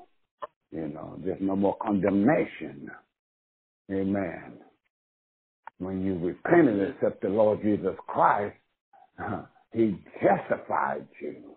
[0.72, 2.90] You know, there's no more condemnation.
[3.92, 4.54] Amen.
[5.80, 8.56] When you repent and accept the Lord Jesus Christ,
[9.74, 11.56] He justified you.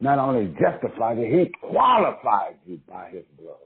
[0.00, 3.56] Not only justified you, He qualified you by His blood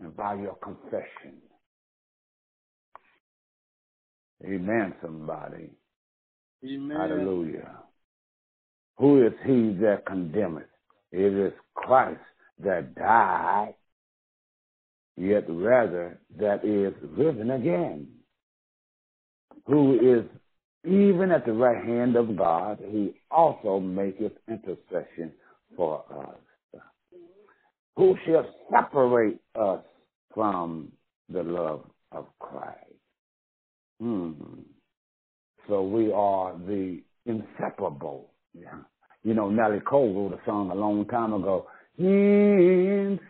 [0.00, 1.40] and by your confession.
[4.44, 5.70] Amen, somebody.
[6.64, 6.96] Amen.
[6.96, 7.78] Hallelujah.
[8.98, 10.64] Who is he that condemneth?
[11.12, 12.20] It is Christ
[12.64, 13.74] that died,
[15.22, 18.08] yet rather that is risen again.
[19.66, 20.24] Who is
[20.84, 25.32] even at the right hand of God, who also maketh intercession
[25.76, 26.80] for us.
[27.96, 29.84] Who shall separate us
[30.34, 30.90] from
[31.28, 32.78] the love of Christ?
[34.00, 34.32] Hmm.
[35.68, 38.30] So we are the inseparable.
[38.54, 38.78] Yeah.
[39.22, 41.68] You know, Natalie Cole wrote a song a long time ago.
[41.98, 43.20] Inseparable.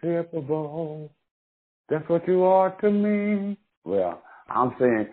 [1.88, 3.56] That's what you are to me.
[3.84, 5.08] Well, I'm saying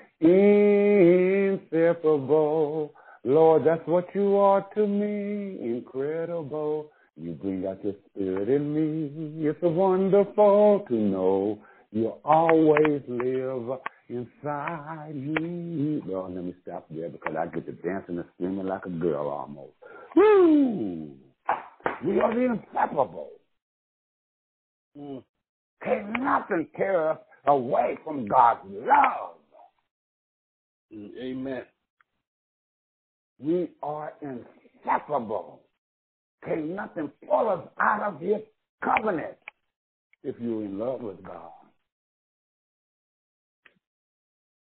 [1.62, 2.94] inseparable.
[3.24, 5.60] Lord, that's what you are to me.
[5.62, 6.92] Incredible.
[7.18, 9.46] You bring out your spirit in me.
[9.46, 11.60] It's wonderful to know
[11.92, 16.02] you always live inside me.
[16.06, 19.28] Well, let me stop there because I get to dancing and screaming like a girl
[19.28, 19.74] almost.
[20.16, 21.10] Woo!
[22.06, 23.30] We are inseparable.
[24.98, 25.24] Mm.
[25.84, 29.36] Can nothing tear us away from God's love.
[30.94, 31.64] Amen.
[33.40, 35.62] We are inseparable.
[36.44, 38.42] Can nothing pull us out of His
[38.84, 39.38] covenant
[40.24, 41.52] if you're in love with God.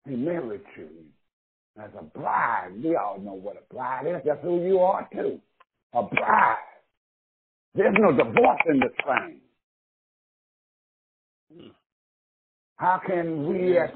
[0.09, 0.89] He married you
[1.83, 2.71] as a bride.
[2.83, 4.23] We all know what a bride is.
[4.25, 5.41] That's who you are too.
[5.95, 6.57] A bride.
[7.75, 9.40] There's no divorce in this thing.
[12.81, 13.91] How can we as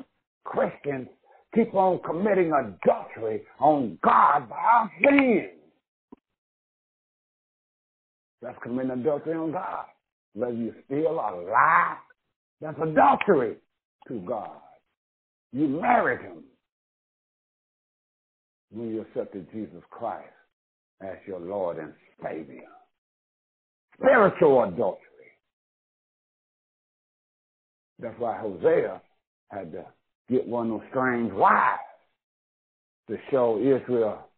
[0.44, 1.08] Christians
[1.54, 5.52] keep on committing adultery on God by our sins?
[8.42, 9.86] That's committing adultery on God.
[10.34, 11.96] Whether you steal or lie,
[12.60, 13.56] that's adultery
[14.08, 14.60] to God.
[15.54, 16.44] You married him
[18.70, 20.28] when you accepted Jesus Christ
[21.00, 22.64] as your Lord and Savior.
[23.98, 25.00] Spiritual adultery.
[28.04, 29.00] That's why Hosea
[29.50, 29.86] had to
[30.30, 31.80] get one of those strange wives
[33.08, 34.28] to show Israel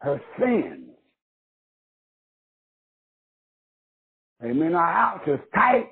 [0.00, 0.90] her sins.
[4.44, 4.74] Amen.
[4.74, 5.88] Our house is tight,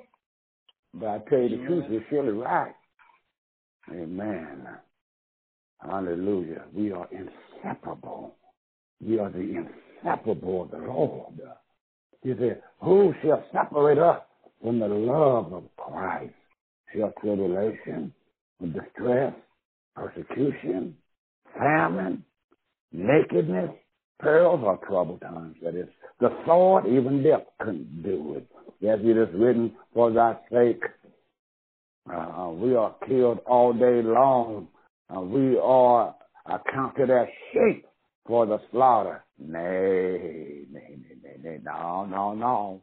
[0.93, 2.75] but I tell you the truth, it's surely right.
[3.91, 4.67] Amen.
[5.81, 6.65] Hallelujah.
[6.75, 8.35] We are inseparable.
[9.03, 9.65] We are the
[10.03, 11.41] inseparable of the Lord.
[12.21, 14.21] He said, Who shall separate us
[14.61, 16.33] from the love of Christ?
[16.95, 18.13] Shall tribulation,
[18.61, 19.33] distress,
[19.95, 20.95] persecution,
[21.57, 22.23] famine,
[22.91, 23.71] nakedness,
[24.19, 25.55] perils, or troubled times?
[25.61, 25.87] That is,
[26.19, 28.47] the sword, even death couldn't do it.
[28.87, 30.81] As it is written, For thy sake
[32.11, 34.67] uh, we are killed all day long.
[35.15, 37.85] Uh, we are accounted as sheep
[38.25, 39.23] for the slaughter.
[39.37, 42.81] Nay, nay, nay, nay, nay, no, no, no.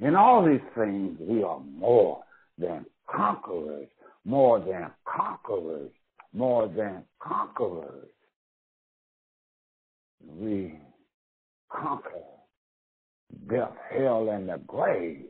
[0.00, 2.22] In all these things, we are more
[2.58, 3.88] than conquerors,
[4.24, 5.90] more than conquerors,
[6.32, 8.08] more than conquerors.
[10.26, 10.78] We
[11.70, 12.10] conquer
[13.48, 15.26] death, hell, and the grave.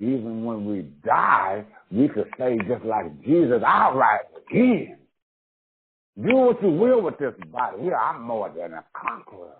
[0.00, 4.98] Even when we die, we could say just like Jesus, I'll rise again.
[6.20, 7.84] Do what you will with this body.
[7.84, 9.56] Yeah, I'm more than a conqueror.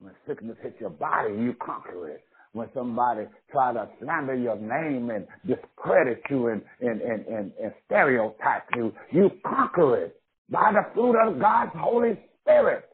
[0.00, 2.24] When sickness hits your body, you conquer it.
[2.54, 7.72] When somebody try to slander your name and discredit you and, and, and, and, and
[7.84, 12.84] stereotype you, you conquer it by the fruit of God's Holy Spirit.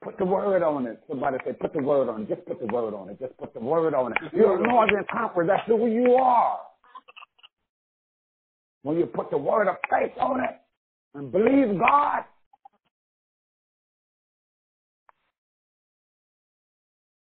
[0.00, 1.02] Put the word on it.
[1.08, 2.28] Somebody say, put the word on it.
[2.28, 3.18] Just put the word on it.
[3.18, 4.18] Just put the word on it.
[4.32, 5.44] You're more than conqueror.
[5.44, 6.60] That's who you are.
[8.82, 10.56] When you put the word of faith on it
[11.16, 12.22] and believe God,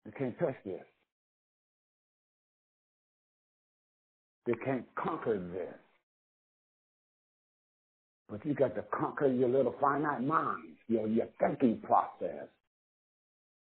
[0.07, 0.81] you can't touch this.
[4.47, 5.75] You can't conquer this.
[8.29, 12.47] But you got to conquer your little finite mind, your, your thinking process.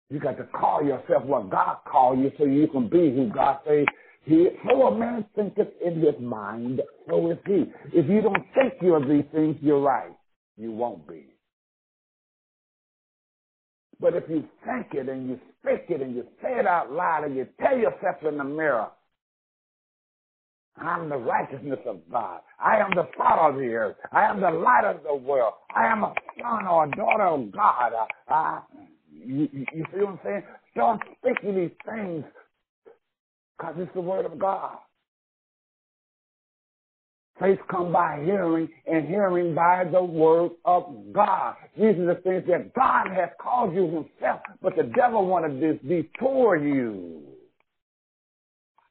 [0.10, 3.60] You got to call yourself what God called you so you can be who God
[3.66, 3.86] says
[4.26, 7.66] he, so a man thinketh in his mind, so is he.
[7.94, 10.12] If you don't think you of these things, you're right.
[10.58, 11.28] You won't be.
[14.00, 17.24] But if you think it and you speak it and you say it out loud
[17.26, 18.88] and you tell yourself in the mirror,
[20.78, 22.42] I'm the righteousness of God.
[22.60, 23.96] I am the salt of the earth.
[24.12, 25.54] I am the light of the world.
[25.76, 27.94] I am a son or a daughter of God.
[27.94, 28.62] Uh, uh, I, I,
[29.12, 30.44] you, you see what I'm saying?
[30.74, 32.26] Start speaking these things
[33.58, 34.78] because it's the word of God.
[37.40, 41.56] Faith come by hearing, and hearing by the word of God.
[41.76, 45.74] These are the things that God has called you himself, but the devil wanted to
[45.86, 47.24] detour you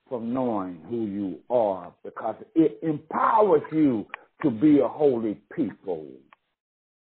[0.09, 4.07] from knowing who you are because it empowers you
[4.43, 6.07] to be a holy people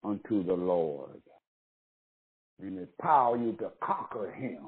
[0.02, 1.22] unto the Lord.
[2.60, 4.66] And empower you to conquer him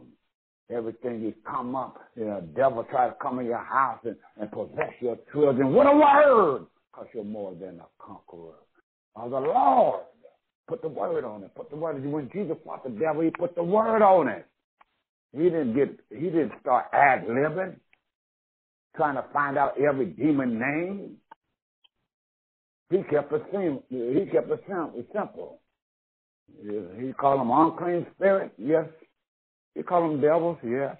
[0.74, 4.50] Everything you come up, you know, devil try to come in your house and, and
[4.50, 5.72] possess your children.
[5.72, 6.66] What a word!
[6.90, 8.54] Because you're more than a conqueror
[9.16, 10.02] of the Lord.
[10.68, 11.54] Put the word on it.
[11.54, 12.04] Put the word.
[12.04, 14.46] When Jesus fought the devil, he put the word on it.
[15.36, 15.98] He didn't get.
[16.10, 17.76] He didn't start ad libbing,
[18.96, 21.16] trying to find out every demon name.
[22.90, 23.82] He kept it simple.
[23.88, 24.64] He kept it
[25.12, 25.60] simple.
[26.62, 28.52] He called them unclean spirit.
[28.58, 28.86] Yes,
[29.74, 30.96] he called them devils, yes.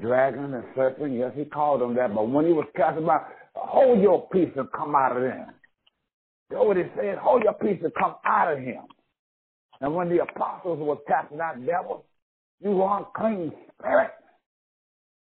[0.00, 2.14] Dragon and serpent, yes, he called them that.
[2.14, 5.46] But when he was casting out, hold your peace and come out of them.
[6.50, 7.18] You know what he said?
[7.18, 8.82] Hold your peace and come out of him.
[9.80, 12.04] And when the apostles were casting out devils,
[12.60, 14.10] you unclean spirit,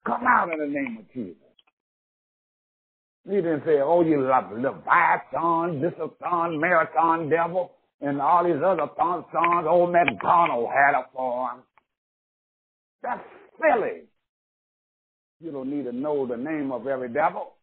[0.07, 1.37] come out in the name of Jesus.
[3.29, 9.25] He didn't say, oh, you Leviathan, Dissathon, Marathon devil, and all these other sons.
[9.69, 11.63] Old McDonald had a form.
[13.03, 13.21] That's
[13.61, 14.03] silly.
[15.41, 17.55] You don't need to know the name of every devil.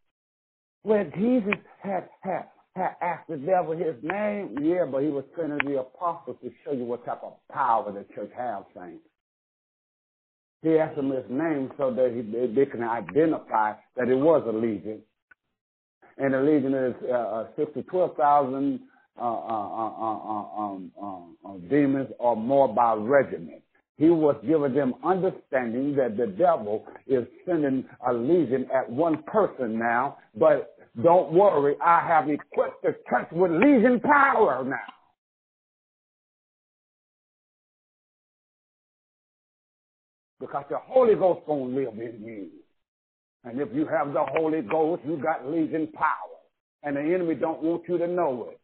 [0.82, 5.58] When Jesus had, had, had asked the devil his name, yeah, but he was sending
[5.64, 9.04] the apostles to show you what type of power the church has, saints.
[10.62, 14.42] He asked him his name so that he, they, they can identify that it was
[14.48, 15.00] a legion.
[16.16, 18.80] And the legion is uh, uh, six to 12,000
[19.16, 20.90] uh, uh, uh, um,
[21.70, 23.62] demons or more by regiment
[23.98, 29.76] he was giving them understanding that the devil is sending a legion at one person
[29.76, 34.76] now, but don't worry, I have equipped the church with legion power now.
[40.40, 42.48] Because the Holy Ghost gonna live in you.
[43.42, 46.38] And if you have the Holy Ghost, you got legion power.
[46.84, 48.60] And the enemy don't want you to know it.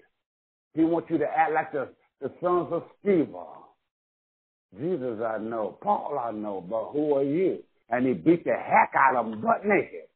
[0.74, 1.88] He wants you to act like the,
[2.20, 3.63] the sons of Sceva
[4.78, 7.58] Jesus I know, Paul I know, but who are you?
[7.90, 10.08] And he beat the heck out of him butt naked.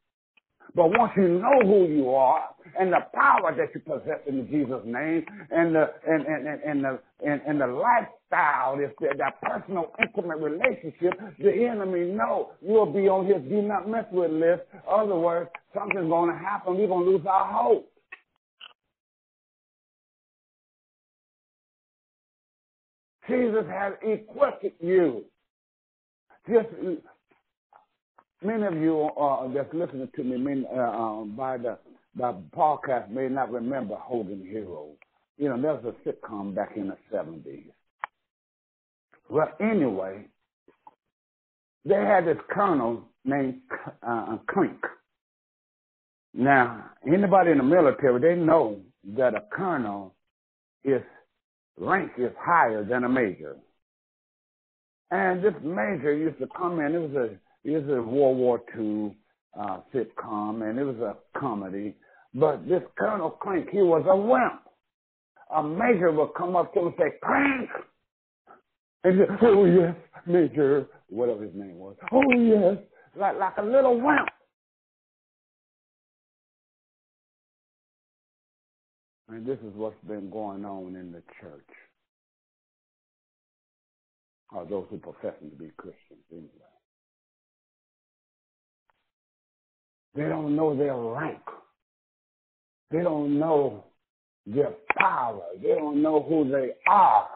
[0.74, 2.44] But once you know who you are
[2.78, 6.84] and the power that you possess in Jesus' name and the and and, and, and
[6.84, 13.08] the and, and the lifestyle, this that personal intimate relationship, the enemy know you'll be
[13.08, 14.62] on his do not mess with list.
[14.88, 17.90] Other words, something's gonna happen, we're gonna lose our hope.
[23.28, 25.24] Jesus has equipped you.
[26.48, 26.68] Just
[28.42, 31.78] many of you uh, that's listening to me may, uh, um, by the
[32.16, 34.88] by podcast may not remember Hogan Hero.
[35.36, 37.70] You know, there was a sitcom back in the seventies.
[39.28, 40.26] Well, anyway,
[41.84, 43.60] they had this colonel named
[44.02, 44.80] uh, Klink.
[46.34, 48.80] Now, anybody in the military, they know
[49.16, 50.14] that a colonel
[50.84, 51.02] is
[51.80, 53.56] rank is higher than a major.
[55.10, 56.94] And this major used to come in.
[56.94, 59.16] It was a it was a World War II
[59.58, 61.96] uh, sitcom, and it was a comedy.
[62.34, 64.62] But this Colonel Klink, he was a wimp.
[65.54, 67.70] A major would come up to him and say, Klink!
[69.04, 69.94] And said, oh yes,
[70.26, 71.96] Major, whatever his name was.
[72.12, 72.76] Oh yes,
[73.16, 74.28] like like a little wimp.
[79.28, 81.68] And this is what's been going on in the church.
[84.50, 86.48] Or those who profess to be Christians, anyway.
[90.14, 91.42] They don't know their rank.
[92.90, 93.84] They don't know
[94.46, 95.42] their power.
[95.62, 97.28] They don't know who they are.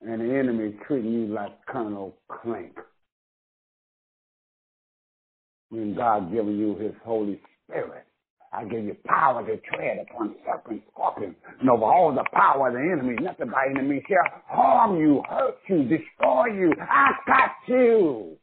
[0.00, 2.72] And the enemy is treating you like Colonel Klink.
[5.68, 8.05] When God giving you his Holy Spirit,
[8.56, 12.74] I give you power to tread upon serpents, scorpions, and over all the power of
[12.74, 13.14] the enemy.
[13.20, 16.72] Nothing by enemy shall harm you, hurt you, destroy you.
[16.80, 18.38] I got you.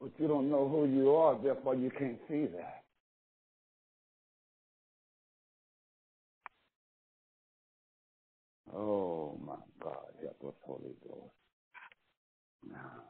[0.00, 2.82] But you don't know who you are, therefore you can't see that.
[8.74, 11.34] Oh my God, help us, Holy Ghost.
[12.68, 13.04] Now,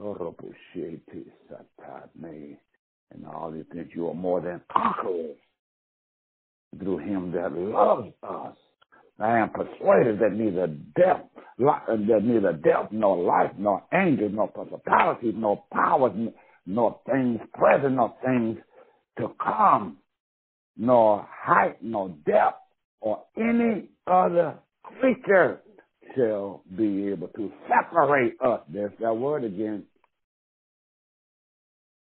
[0.00, 0.34] oh,
[3.12, 5.36] and all these things you are more than conquerors
[6.78, 8.56] through him that loves us.
[9.20, 11.24] I am persuaded that neither death,
[11.58, 16.12] that neither death, nor life, nor angels, nor principalities, nor powers,
[16.66, 18.58] nor things present, nor things
[19.18, 19.98] to come,
[20.76, 22.60] nor height, nor depth,
[23.00, 25.62] or any other creature
[26.14, 28.60] shall be able to separate us.
[28.72, 29.84] There's that word again.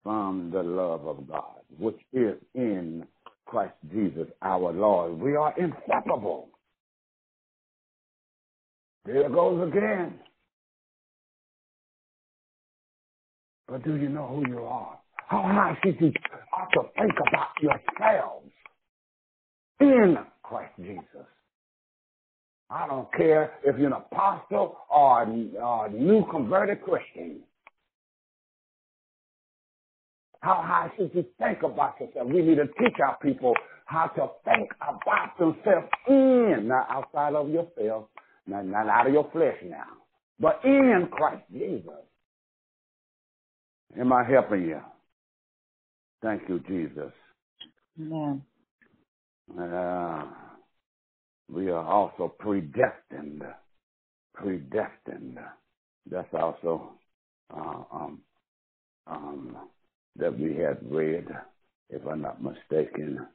[0.05, 3.05] From the love of God, which is in
[3.47, 5.19] Christ Jesus our Lord.
[5.19, 6.51] We are inseparable.
[9.07, 10.21] There goes again.
[13.67, 14.99] But do you know who you are?
[15.27, 16.13] How high should you
[16.53, 18.51] ought to think about yourselves
[19.81, 21.27] in Christ Jesus?
[22.69, 27.41] I don't care if you're an apostle or a new converted Christian.
[30.45, 32.29] How high should you think about yourself?
[32.29, 33.55] We need to teach our people
[33.87, 38.09] how to think about themselves in, not outside of yourself,
[38.47, 39.87] not, not out of your flesh now,
[40.39, 42.05] but in Christ Jesus.
[43.99, 44.81] Am I helping you?
[46.23, 47.13] Thank you, Jesus.
[47.99, 48.43] Amen.
[49.59, 50.25] Uh,
[51.49, 53.43] we are also predestined.
[54.35, 55.39] Predestined.
[56.11, 56.99] That's also
[57.51, 58.21] uh, um,
[59.07, 59.57] um,
[60.17, 61.27] that we had read,
[61.91, 63.27] if I'm not mistaken.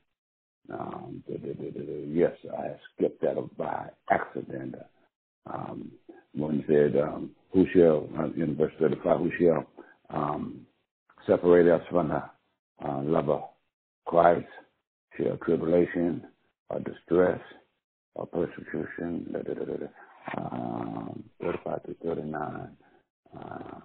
[0.72, 4.76] Um, yes, I skipped that by accident.
[5.52, 5.92] Um,
[6.34, 9.66] he said, um, "Who shall," uh, in verse 35, "Who shall
[10.10, 10.66] um,
[11.26, 12.24] separate us from the
[12.88, 13.44] uh, love of
[14.06, 14.48] Christ?
[15.18, 16.26] Shall tribulation
[16.70, 17.42] or distress
[18.16, 19.88] or persecution?" Da, da, da,
[20.38, 22.78] um, 35 to 39.
[23.38, 23.80] Uh,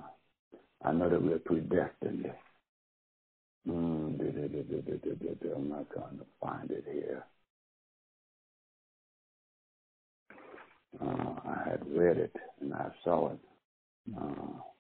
[0.85, 2.31] I know that we're predestined.
[3.69, 4.19] Mm,
[5.57, 7.25] I'm not trying to find it here.
[11.03, 13.39] Uh, I had read it and I saw it.
[14.17, 14.77] Uh,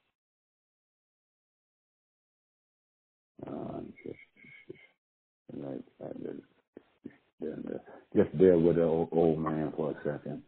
[3.51, 4.18] uh, just,
[8.16, 10.43] just bear with the old, old man for a second.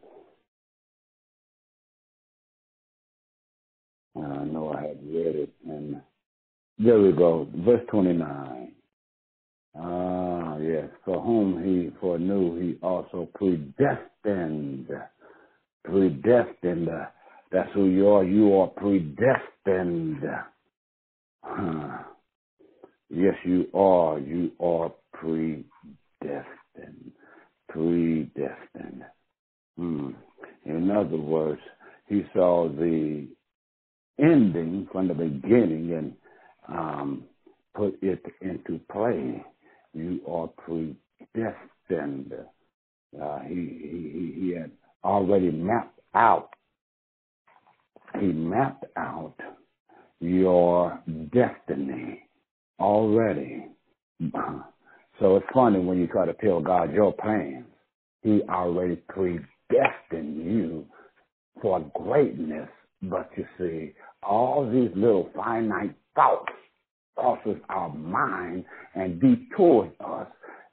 [4.17, 6.01] I know I had read it, and
[6.79, 8.71] there we go, verse 29.
[9.79, 14.89] Ah, yes, for whom he foreknew, he also predestined
[15.83, 16.89] predestined.
[17.51, 18.23] That's who you are.
[18.23, 20.23] You are predestined.
[23.09, 24.19] Yes, you are.
[24.19, 25.65] You are predestined.
[27.69, 29.03] Predestined.
[29.77, 30.09] Hmm.
[30.65, 31.61] In other words,
[32.07, 33.27] he saw the
[34.19, 36.13] ending from the beginning and
[36.69, 37.23] um,
[37.75, 39.43] put it into play.
[39.93, 42.33] You are predestined.
[43.21, 44.71] Uh, he, he, he had
[45.03, 46.49] already mapped out.
[48.19, 49.35] He mapped out
[50.19, 51.01] your
[51.33, 52.23] destiny
[52.79, 53.67] already.
[55.19, 57.65] So it's funny when you try to tell God your plans.
[58.23, 60.85] He already predestined you
[61.61, 62.69] for greatness,
[63.03, 63.93] but you see,
[64.23, 66.51] all these little finite thoughts
[67.15, 68.65] crosses our mind
[68.95, 70.27] and detours us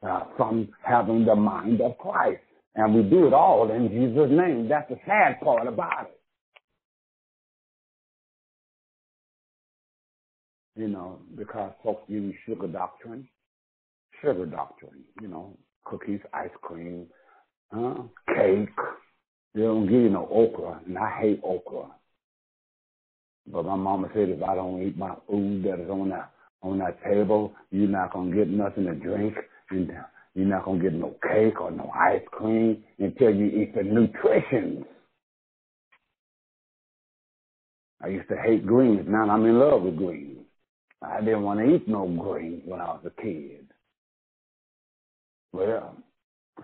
[0.07, 2.41] uh, from having the mind of Christ.
[2.75, 4.69] And we do it all in Jesus' name.
[4.69, 6.21] That's the sad part about it.
[10.77, 13.29] You know, because folks use sugar doctrine,
[14.21, 17.07] sugar doctrine, you know, cookies, ice cream,
[17.73, 17.95] uh,
[18.35, 18.69] cake.
[19.55, 21.91] They don't give you no okra, and I hate okra.
[23.47, 26.31] But my mama said if I don't eat my food that is on that
[26.63, 29.35] on that table, you're not gonna get nothing to drink,
[29.71, 29.93] and
[30.35, 34.85] you're not gonna get no cake or no ice cream until you eat the nutrition.
[38.03, 39.07] I used to hate greens.
[39.09, 40.41] Now I'm in love with greens.
[41.03, 43.69] I didn't want to eat no greens when I was a kid.
[45.53, 45.97] Well,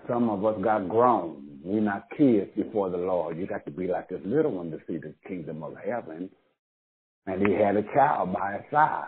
[0.08, 1.58] some of us got grown.
[1.62, 3.38] We're not kids before the Lord.
[3.38, 6.30] You got to be like this little one to see the kingdom of heaven.
[7.26, 9.06] And he had a child by his side.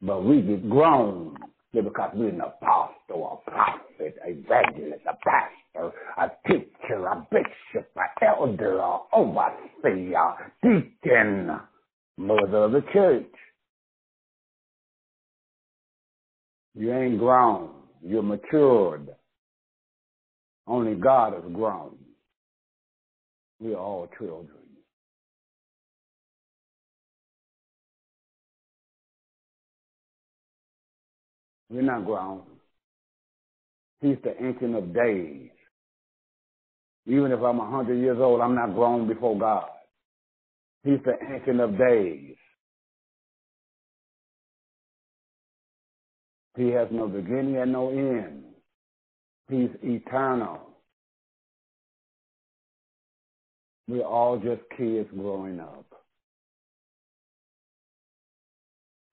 [0.00, 1.36] But we get grown
[1.72, 8.78] because we're an apostle, a prophet, evangelist, a pastor, a teacher, a bishop, an elder,
[8.78, 11.58] a overseer, deacon,
[12.18, 13.32] mother of the church.
[16.74, 17.70] You ain't grown.
[18.04, 19.08] You're matured.
[20.66, 21.96] Only God is grown.
[23.60, 24.61] We are all children.
[31.72, 32.42] We're not grown.
[34.02, 35.48] He's the ancient of days.
[37.06, 39.68] Even if I'm a hundred years old, I'm not grown before God.
[40.84, 42.36] He's the ancient of days.
[46.56, 48.44] He has no beginning and no end.
[49.48, 50.60] He's eternal.
[53.88, 55.86] We're all just kids growing up.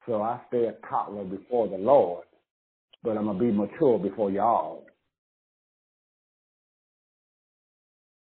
[0.07, 2.25] So I stay a toddler before the Lord,
[3.03, 4.85] but I'm going to be mature before y'all.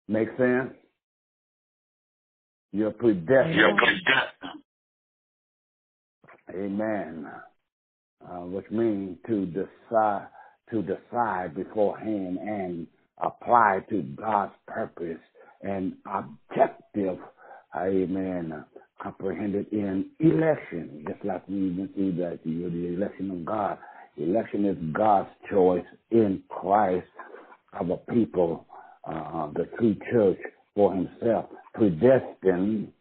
[0.08, 0.72] Make sense?
[2.72, 3.54] You're predestined.
[3.54, 4.62] You're predestined.
[6.54, 7.30] Amen
[8.30, 10.26] uh, which means to decide
[10.70, 12.86] to decide beforehand and
[13.22, 15.18] apply to God's purpose
[15.60, 17.18] and objective,
[17.76, 18.64] amen,
[19.02, 23.78] comprehended in election, just like we even see that you're the election of God.
[24.16, 27.06] Election is God's choice in Christ
[27.78, 28.66] of a people,
[29.08, 30.38] uh, the true church
[30.74, 31.46] for himself.
[31.74, 32.92] Predestined,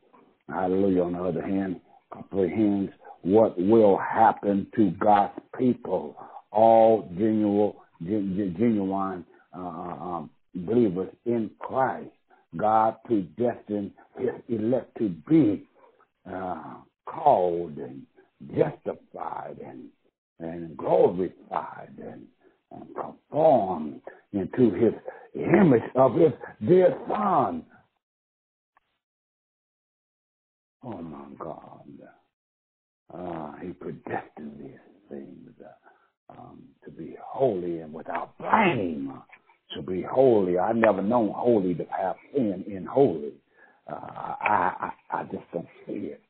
[0.47, 1.82] hallelujah, on the other hand,
[2.14, 2.91] comprehends
[3.22, 6.16] what will happen to God's people,
[6.51, 7.74] all genuine,
[8.57, 12.09] genuine uh, um, believers in Christ.
[12.57, 15.68] God predestined his elect to be
[16.32, 18.03] uh, called and
[18.55, 19.86] justified and,
[20.42, 22.26] and glorified and,
[22.72, 24.02] and conformed
[24.34, 24.94] into his
[25.36, 26.32] image of his
[26.68, 27.66] dear son.
[30.84, 31.84] Oh my God.
[33.14, 34.80] Uh, he predestined these
[35.10, 39.14] things uh, um, to be holy and without blame.
[39.76, 40.60] To be holy.
[40.60, 43.34] I never known holy to have sin in holy.
[43.92, 46.22] Uh, I, I I just don't see it.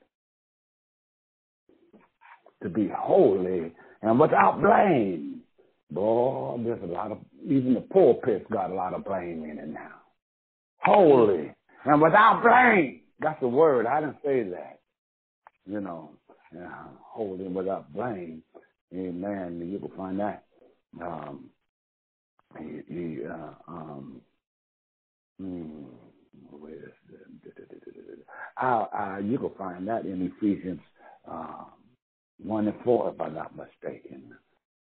[2.64, 5.41] To be holy and without blame.
[5.91, 9.67] Boy, there's a lot of even the pulpit's got a lot of blame in it
[9.67, 9.95] now.
[10.83, 11.53] Holy
[11.85, 13.01] and without blame.
[13.19, 13.85] That's the word.
[13.85, 14.79] I didn't say that.
[15.65, 16.11] You know,
[16.57, 18.41] uh, holy without blame.
[18.93, 19.69] Amen.
[19.71, 20.43] You can find that.
[21.01, 21.49] Um,
[22.59, 24.21] he, he uh, um,
[25.39, 25.83] hmm,
[28.61, 28.65] uh,
[28.97, 30.81] uh, you can find that in Ephesians
[31.29, 31.65] uh,
[32.43, 34.23] 1 and 4, if I'm not mistaken.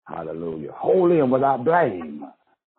[0.04, 0.72] Hallelujah.
[0.72, 2.24] Holy and without blame.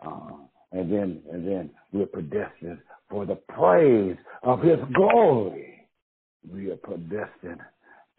[0.06, 0.32] Uh,
[0.72, 2.80] and then, and then we're predestined
[3.10, 5.88] for the praise of his glory.
[6.52, 7.62] We are predestined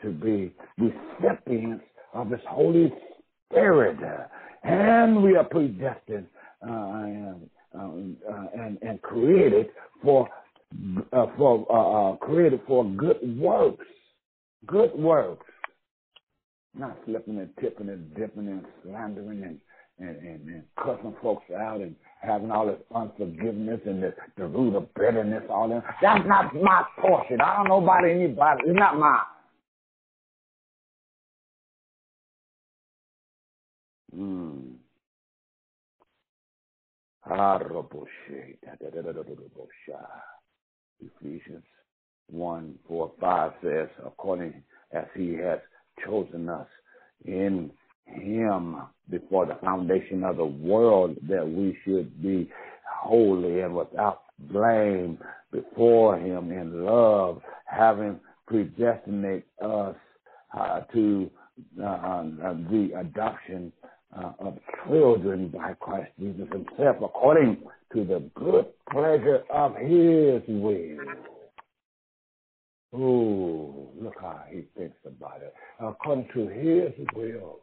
[0.02, 2.92] to be recipients of His Holy
[3.48, 3.98] Spirit,
[4.62, 6.26] and we are predestined
[6.62, 9.68] uh, and, uh, and, and created
[10.02, 10.28] for
[11.12, 13.86] uh, for uh, uh, created for good works,
[14.66, 15.44] good works,
[16.74, 19.60] not slipping and tipping and dipping and slandering and
[19.98, 24.74] and, and, and cussing folks out and having all this unforgiveness and the, the root
[24.74, 25.84] of bitterness, all that.
[26.00, 27.40] That's not my portion.
[27.40, 28.62] I don't know about anybody.
[28.66, 29.20] It's not mine.
[34.16, 34.72] Mm.
[41.00, 41.64] Ephesians
[42.28, 44.62] 1 4 5 says, according
[44.92, 45.60] as he has
[46.04, 46.66] chosen us
[47.24, 47.70] in
[48.06, 48.76] him
[49.10, 52.50] before the foundation of the world, that we should be
[52.86, 55.18] holy and without blame
[55.50, 59.96] before him in love, having predestinate us
[60.58, 61.30] uh, to
[61.80, 62.22] uh, uh,
[62.70, 63.72] the adoption
[64.16, 67.58] uh, of children by Christ Jesus himself according
[67.94, 70.98] to the good pleasure of his will.
[72.94, 75.54] Oh, look how he thinks about it.
[75.80, 77.60] According to his will.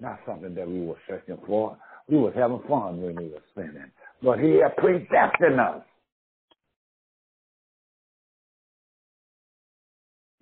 [0.00, 1.76] Not something that we were searching for.
[2.08, 3.90] We was having fun when we were sinning.
[4.22, 5.82] But he had predestined us.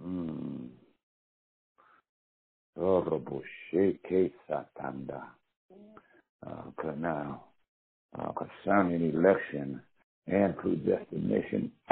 [0.05, 0.68] Mm.
[6.45, 7.45] Uh, now,
[8.18, 9.81] uh, concerning election
[10.27, 11.70] and predestination,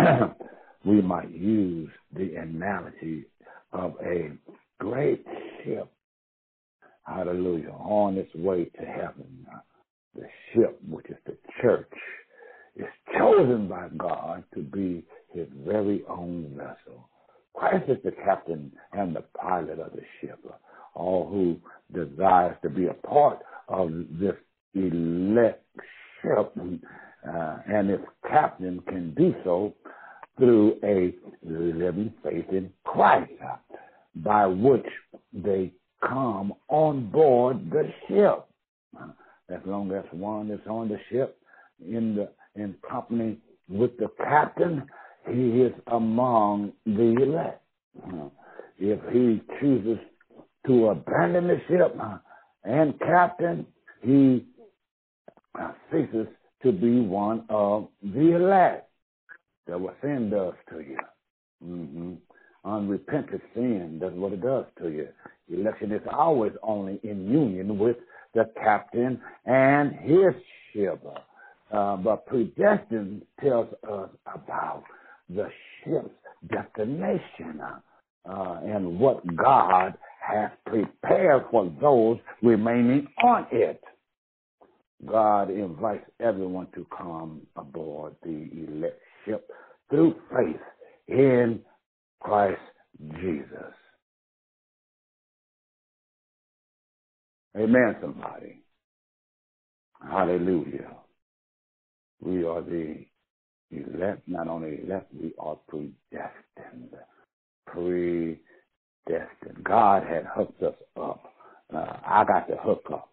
[0.84, 3.26] we might use the analogy
[3.72, 4.30] of a
[4.78, 5.24] great
[5.64, 5.88] ship,
[7.06, 9.46] hallelujah, on its way to heaven.
[10.14, 11.92] The ship, which is the church,
[12.76, 12.86] is
[13.18, 17.08] chosen by God to be his very own vessel.
[17.54, 20.38] Christ is the captain and the pilot of the ship.
[20.94, 21.56] All who
[21.92, 24.34] desires to be a part of this
[24.74, 25.64] elect
[26.22, 29.74] ship uh, and its captain can do so
[30.38, 33.32] through a living faith in Christ,
[34.16, 34.86] by which
[35.32, 35.72] they
[36.06, 38.46] come on board the ship.
[39.48, 41.36] As long as one is on the ship
[41.80, 44.84] in the in company with the captain,
[45.28, 47.62] he is among the elect.
[48.78, 49.98] If he chooses
[50.66, 51.96] to abandon the ship
[52.64, 53.66] and captain,
[54.02, 54.46] he
[55.90, 56.26] ceases
[56.62, 58.89] to be one of the elect.
[59.70, 60.98] That's what sin does to you.
[61.64, 62.14] Mm-hmm.
[62.64, 65.08] Unrepentant sin, that's what it does to you.
[65.48, 67.96] Election is always only in union with
[68.34, 70.34] the captain and his
[70.72, 71.00] ship.
[71.72, 74.82] Uh, but predestined tells us about
[75.28, 75.48] the
[75.84, 76.10] ship's
[76.50, 83.80] destination uh, and what God has prepared for those remaining on it.
[85.06, 89.00] God invites everyone to come aboard the elect
[89.90, 90.60] through faith
[91.08, 91.60] in
[92.20, 92.60] Christ
[93.20, 93.74] Jesus.
[97.56, 98.62] Amen, somebody.
[100.08, 100.96] Hallelujah.
[102.20, 103.04] We are the
[103.70, 106.94] elect, not only elect, we are predestined.
[107.66, 108.38] Predestined.
[109.64, 111.22] God had hooked us up.
[111.74, 113.08] Uh, I got to hook up.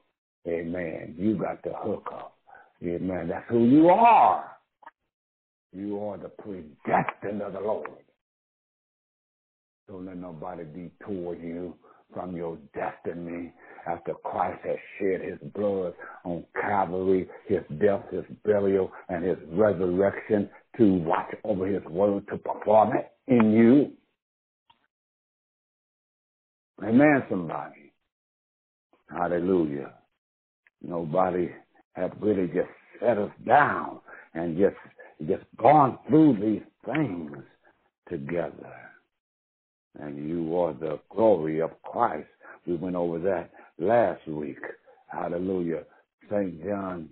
[0.47, 1.15] Amen.
[1.17, 2.37] You got to hook up.
[2.83, 3.27] Amen.
[3.29, 4.56] That's who you are.
[5.73, 7.89] You are the predestined of the Lord.
[9.87, 11.75] Don't let nobody detour you
[12.13, 13.53] from your destiny
[13.87, 15.93] after Christ has shed his blood
[16.25, 22.37] on Calvary, his death, his burial, and his resurrection to watch over his word to
[22.37, 23.91] perform it in you.
[26.83, 27.93] Amen, somebody.
[29.09, 29.93] Hallelujah.
[30.81, 31.49] Nobody
[31.93, 33.99] has really just set us down
[34.33, 34.75] and just
[35.25, 37.31] just gone through these things
[38.09, 38.73] together.
[39.99, 42.27] And you are the glory of Christ.
[42.65, 43.49] We went over that
[43.79, 44.59] last week.
[45.07, 45.83] Hallelujah.
[46.29, 46.63] St.
[46.63, 47.09] John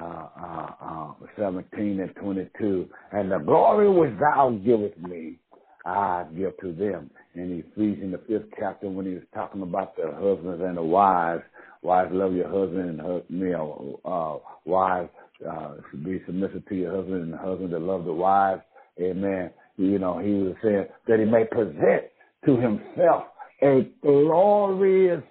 [0.00, 2.88] uh, uh, uh, 17 and 22.
[3.12, 5.38] And the glory which thou givest me,
[5.84, 7.10] I give to them.
[7.34, 11.42] In Ephesians, the fifth chapter, when he was talking about the husbands and the wives,
[11.82, 15.10] wives love your husband and her, you know, uh, wives
[15.48, 15.74] uh,
[16.04, 18.62] be submissive to your husband and the husband that love the wives.
[19.00, 19.50] Amen.
[19.76, 22.04] You know, he was saying that he may present
[22.46, 23.24] to himself
[23.62, 25.22] a glorious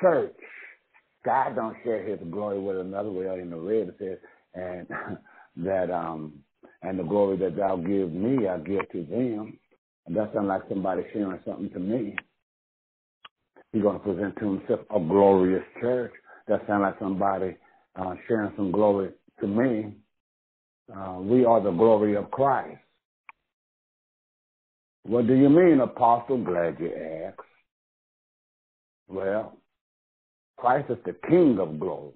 [0.00, 0.34] church.
[1.24, 4.18] God don't share his glory with another way in the red it says,
[4.54, 4.86] and
[5.64, 6.34] that um
[6.82, 9.58] and the glory that thou give me I give to them.
[10.06, 12.16] And that sounds like somebody sharing something to me.
[13.72, 16.12] He's gonna present to himself a glorious church.
[16.48, 17.56] That sounds like somebody
[17.96, 19.94] uh, sharing some glory to me.
[20.94, 22.78] Uh, we are the glory of Christ.
[25.04, 26.38] What do you mean, Apostle?
[26.42, 27.40] Glad you asked.
[29.08, 29.56] Well,
[30.56, 32.12] Christ is the King of glory.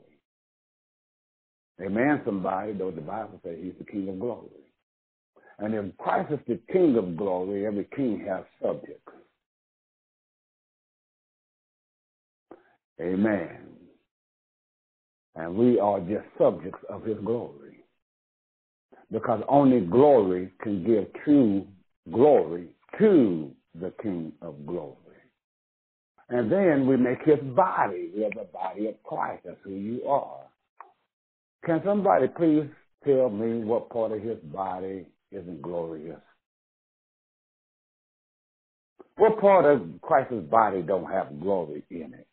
[1.80, 4.48] Amen, somebody, though the Bible says he's the King of glory.
[5.58, 9.12] And if Christ is the King of glory, every king has subjects.
[13.00, 13.73] Amen.
[15.36, 17.84] And we are just subjects of his glory.
[19.10, 21.66] Because only glory can give true
[22.12, 22.68] glory
[22.98, 24.96] to the King of glory.
[26.28, 28.10] And then we make his body.
[28.16, 29.42] We are the body of Christ.
[29.44, 30.40] That's who you are.
[31.64, 32.68] Can somebody please
[33.04, 36.20] tell me what part of his body isn't glorious?
[39.16, 42.26] What part of Christ's body don't have glory in it?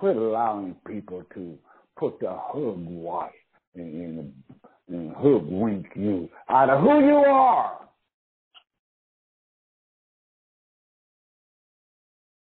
[0.00, 1.58] Quit allowing people to
[1.98, 3.34] put the hug wash
[3.74, 4.32] and,
[4.88, 7.80] and, and wink you out of who you are.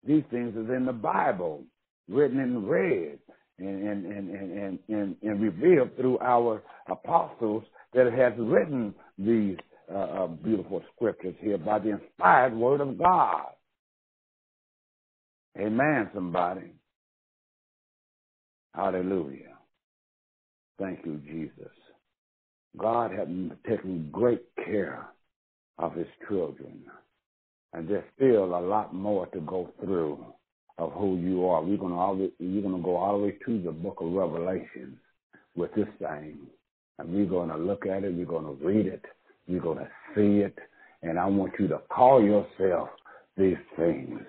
[0.07, 1.63] These things is in the Bible,
[2.07, 3.19] written and read
[3.59, 9.57] and, and, and, and, and, and revealed through our apostles that has written these
[9.93, 13.47] uh, uh, beautiful scriptures here by the inspired word of God.
[15.59, 16.71] Amen, somebody.
[18.75, 19.57] Hallelujah.
[20.79, 21.71] Thank you, Jesus.
[22.77, 23.27] God has
[23.69, 25.07] taken great care
[25.77, 26.81] of his children.
[27.73, 30.25] And there's still a lot more to go through
[30.77, 31.61] of who you are.
[31.63, 34.97] We're gonna always, we're gonna go all the way to the book of Revelation
[35.55, 36.37] with this thing.
[36.97, 39.03] And we're gonna look at it, we're gonna read it,
[39.47, 40.57] we're gonna see it,
[41.01, 42.89] and I want you to call yourself
[43.37, 44.19] these things.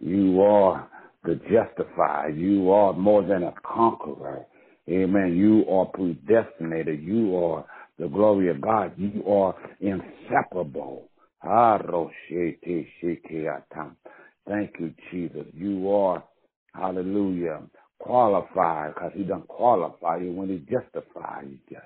[0.00, 0.88] You are
[1.24, 2.36] the justified.
[2.36, 4.44] You are more than a conqueror.
[4.88, 5.36] Amen.
[5.36, 7.02] You are predestinated.
[7.02, 7.64] You are
[7.98, 8.92] the glory of God.
[8.96, 11.08] You are inseparable.
[14.48, 15.46] Thank you, Jesus.
[15.54, 16.24] You are,
[16.74, 17.62] hallelujah,
[17.98, 21.78] qualified because he done qualify you when he justified you.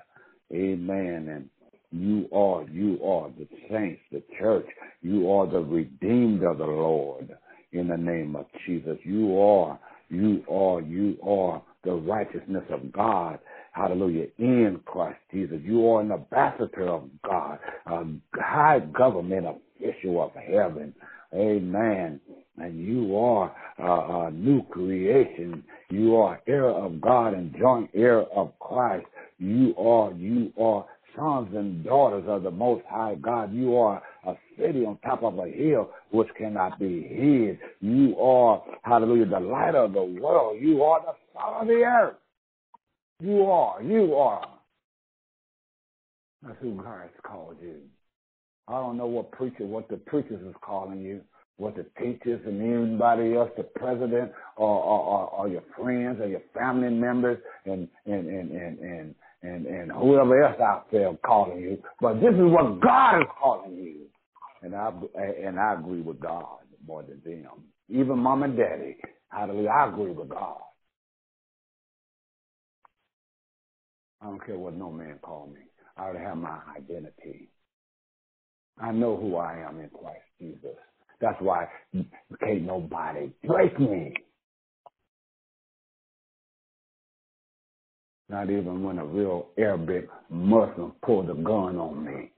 [0.53, 1.27] Amen.
[1.29, 1.49] And
[1.91, 4.65] you are, you are the saints, the church.
[5.01, 7.29] You are the redeemed of the Lord
[7.79, 8.97] in the name of Jesus.
[9.03, 13.39] You are, you are, you are the righteousness of God.
[13.71, 14.27] Hallelujah.
[14.39, 15.59] In Christ Jesus.
[15.63, 18.03] You are an ambassador of God, a
[18.35, 19.45] high government
[19.79, 20.93] official of heaven.
[21.33, 22.19] Amen.
[22.57, 25.63] And you are a, a new creation.
[25.89, 29.05] You are heir of God and joint heir of Christ.
[29.37, 33.53] You are, you are sons and daughters of the Most High God.
[33.53, 37.59] You are a city on top of a hill which cannot be hid.
[37.81, 40.57] You are, hallelujah, the light of the world.
[40.61, 42.15] You are the salt of the earth.
[43.21, 44.47] You are, you are.
[46.43, 47.77] That's who Christ called you.
[48.67, 51.21] I don't know what preacher, what the preachers is calling you,
[51.55, 56.27] what the teachers and anybody else, the president or, or, or, or your friends or
[56.27, 61.59] your family members and, and, and, and, and and and whoever else out there calling
[61.59, 64.07] you, but this is what God is calling you.
[64.67, 64.91] And I
[65.47, 67.63] and I agree with God more than them.
[67.89, 68.97] Even mom and daddy,
[69.29, 70.57] hallelujah, I agree with God.
[74.21, 75.61] I don't care what no man call me.
[75.95, 77.47] I already have my identity.
[78.77, 80.75] I know who I am in Christ Jesus.
[81.21, 81.67] That's why
[82.41, 84.15] can't nobody break me.
[88.29, 92.31] Not even when a real Arabic Muslim pulled a gun on me.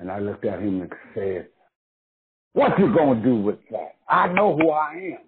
[0.00, 1.48] And I looked at him and said,
[2.54, 3.96] what you gonna do with that?
[4.08, 5.18] I know who I am.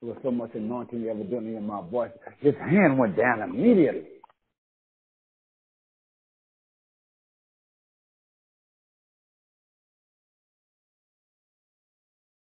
[0.00, 2.12] There was so much anointing evidently in my voice.
[2.38, 4.04] His hand went down immediately.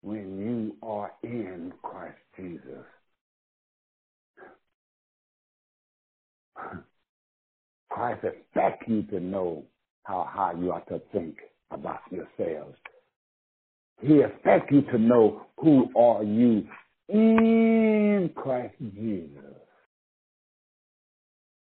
[0.02, 2.86] When you are in Christ Jesus,
[7.90, 9.64] Christ expects you to know
[10.06, 11.38] how high you are to think
[11.72, 12.78] about yourselves.
[14.02, 16.66] He expects you to know who are you
[17.10, 19.42] in Christ Jesus.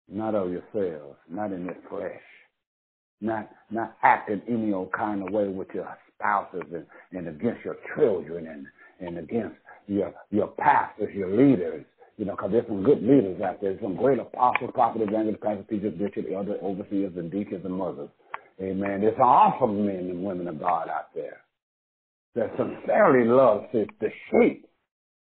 [0.10, 2.22] Not of yourselves, not in your flesh,
[3.22, 7.78] not not acting any old kind of way with your spouses and, and against your
[7.96, 8.68] children and,
[9.06, 9.56] and against
[9.88, 11.86] your your pastors, your leaders,
[12.18, 13.78] you know, because there's some good leaders out there.
[13.82, 18.10] Some great apostles, prophets, evangelists, pastors, teachers, bishops, elders, overseers, and deacons and mothers.
[18.62, 19.02] Amen.
[19.02, 21.42] There's some awesome men and women of God out there
[22.36, 24.66] that sincerely love the sheep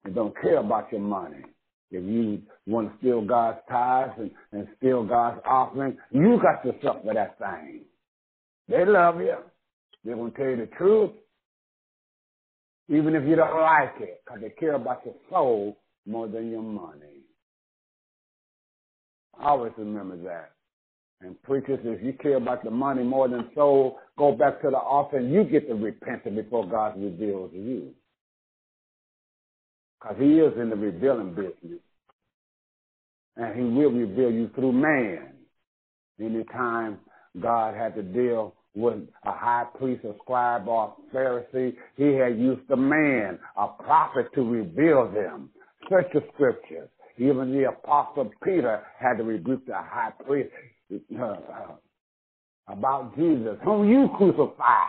[0.05, 1.43] and don't care about your money.
[1.91, 6.75] If you want to steal God's tithes and, and steal God's offering, you got to
[6.83, 7.83] suffer that thing.
[8.69, 9.37] They love you.
[10.05, 11.11] They're going to tell you the truth,
[12.89, 16.63] even if you don't like it, because they care about your soul more than your
[16.63, 17.23] money.
[19.39, 20.53] I Always remember that.
[21.25, 25.17] And preachers, if you care about the money more than soul, go back to the
[25.17, 27.93] and you get to repenting before God reveals you.
[30.01, 31.81] Because he is in the revealing business.
[33.37, 35.33] And he will reveal you through man.
[36.21, 36.99] Anytime
[37.41, 41.75] God had to deal with a high priest, a scribe, or a Pharisee.
[41.97, 45.49] He had used a man, a prophet, to reveal them.
[45.89, 46.89] Search the scriptures.
[47.17, 50.51] Even the apostle Peter had to rebuke the high priest
[52.69, 54.89] about Jesus, whom you crucified.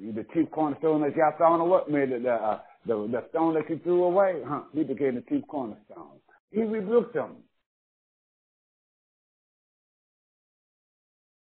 [0.00, 3.80] You the chief cornerstone that y'all thrown away, the, uh, the, the stone that you
[3.82, 4.60] threw away, huh?
[4.72, 6.20] He became the chief cornerstone.
[6.52, 7.36] He rebuked them.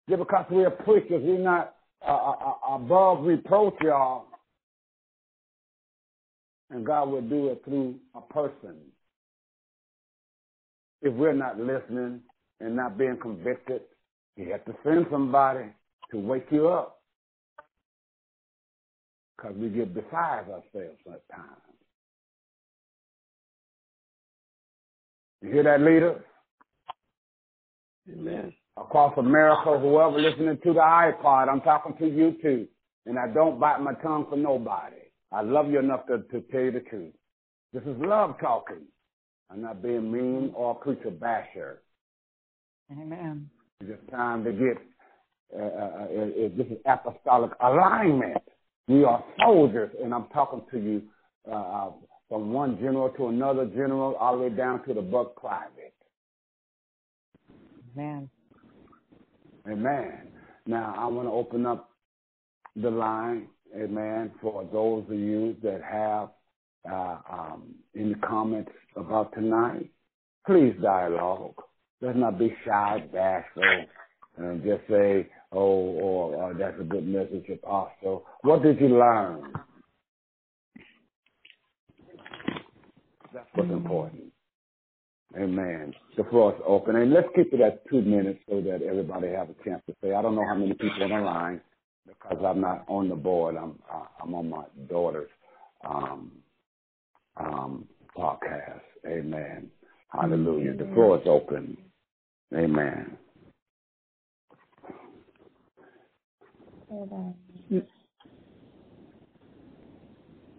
[0.08, 1.76] Yeah, because we're preachers, we're not
[2.08, 2.36] uh, uh,
[2.72, 4.26] uh, above reproach, y'all.
[6.72, 8.76] And God will do it through a person.
[11.02, 12.22] If we're not listening
[12.60, 13.82] and not being convicted,
[14.36, 15.66] you have to send somebody
[16.12, 17.02] to wake you up.
[19.38, 21.62] Because we get beside ourselves sometimes.
[25.42, 26.24] You hear that, leader?
[28.12, 28.54] Amen.
[28.76, 32.68] Across America, whoever listening to the iPod, I'm talking to you too.
[33.06, 34.98] And I don't bite my tongue for nobody.
[35.32, 37.14] I love you enough to, to tell you the truth.
[37.72, 38.84] This is love talking.
[39.52, 41.82] I'm not being mean or preacher basher.
[42.92, 43.50] Amen.
[43.82, 44.78] It's just time to get,
[45.56, 48.44] uh, uh, uh, this is apostolic alignment.
[48.88, 51.02] We are soldiers, and I'm talking to you
[51.50, 51.92] uh, uh,
[52.28, 55.94] from one general to another general, all the way down to the buck private.
[57.96, 58.30] Amen.
[59.68, 60.28] Amen.
[60.66, 61.90] Now, I want to open up
[62.76, 66.30] the line, amen, for those of you that have
[66.90, 69.90] uh, um, any comments about tonight.
[70.46, 71.56] Please dialogue.
[72.02, 73.86] Let's not be shy, bashful,
[74.38, 78.26] and just say, oh, or uh, that's a good message, Apostle.
[78.42, 79.54] What did you learn?
[83.34, 84.32] That's what's important.
[85.38, 85.94] Amen.
[86.18, 86.96] The floor is open.
[86.96, 90.14] And let's keep it at two minutes so that everybody have a chance to say.
[90.14, 91.62] I don't know how many people on the line
[92.08, 93.56] because I'm not on the board.
[93.56, 95.30] I'm uh, I'm on my daughter's
[95.86, 96.32] um,
[97.40, 98.82] um, podcast.
[99.08, 99.70] Amen.
[100.10, 100.76] Hallelujah.
[100.76, 101.78] The floor is open.
[102.54, 103.18] Amen.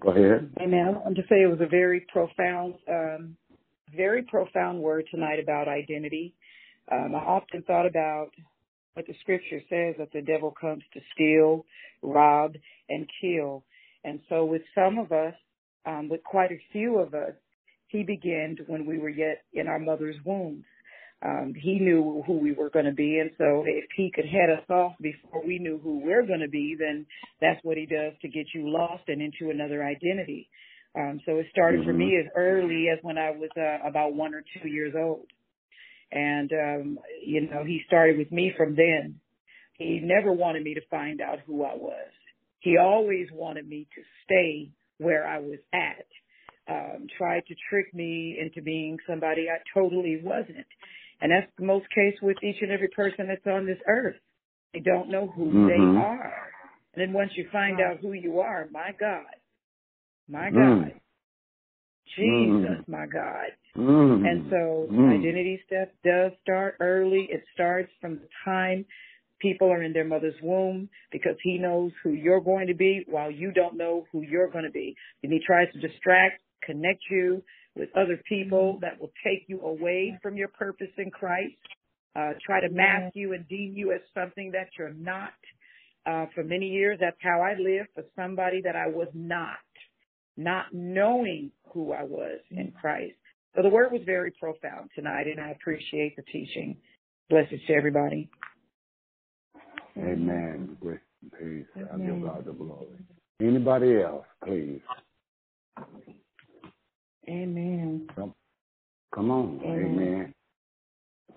[0.01, 0.51] Go ahead.
[0.61, 0.87] Amen.
[0.87, 3.37] I want to say it was a very profound, um,
[3.95, 6.35] very profound word tonight about identity.
[6.91, 8.31] Um, I often thought about
[8.95, 11.65] what the scripture says that the devil comes to steal,
[12.03, 12.55] rob,
[12.89, 13.65] and kill.
[14.05, 15.35] And so with some of us,
[15.87, 17.35] um, with quite a few of us,
[17.89, 20.65] he began when we were yet in our mother's wombs.
[21.25, 24.51] Um, he knew who we were going to be, and so if he could head
[24.51, 27.07] us off before we knew who we're going to be, then
[27.41, 30.49] that's what he does to get you lost and into another identity.
[30.97, 32.27] Um, so it started for me Mhm.
[32.27, 35.31] as early as when I was uh, about one or two years old,
[36.13, 39.21] and um, you know he started with me from then.
[39.79, 42.11] He never wanted me to find out who I was.
[42.61, 44.71] He always wanted me to stay
[45.01, 46.07] where I was at.
[46.69, 50.67] Um, tried to trick me into being somebody I totally wasn't.
[51.21, 54.17] And that's the most case with each and every person that's on this earth.
[54.73, 55.67] They don't know who Mhm.
[55.67, 56.53] they are.
[56.95, 59.35] And then once you find out who you are, my God,
[60.29, 60.83] my Mm.
[60.85, 61.01] God,
[62.17, 62.89] Jesus, Mm.
[62.89, 63.53] my God.
[63.77, 64.27] Mm.
[64.27, 65.19] And so Mm.
[65.19, 67.25] identity stuff does start early.
[67.31, 68.85] It starts from the time
[69.41, 73.31] people are in their mother's womb because he knows who you're going to be while
[73.31, 74.95] you don't know who you're going to be.
[75.23, 77.43] And he tries to distract, connect you
[77.77, 81.55] with other people that will take you away from your purpose in Christ,
[82.17, 85.33] uh, try to mask you and deem you as something that you're not.
[86.07, 89.59] Uh, for many years, that's how I lived for somebody that I was not,
[90.37, 93.15] not knowing who I was in Christ.
[93.55, 96.77] So the word was very profound tonight, and I appreciate the teaching.
[97.29, 98.29] Blessings to everybody.
[99.99, 100.77] Amen.
[100.81, 101.85] Grace and peace.
[101.93, 102.87] I give God the glory.
[103.41, 104.81] Anybody else, please?
[107.29, 108.09] Amen.
[109.15, 109.61] Come on.
[109.65, 110.35] Amen.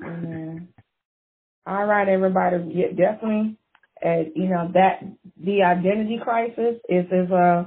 [0.02, 0.24] Amen.
[0.24, 0.68] Amen.
[1.66, 2.58] All right, everybody.
[2.74, 3.58] Yeah, definitely,
[4.06, 5.02] uh, you know that
[5.42, 7.66] the identity crisis is is uh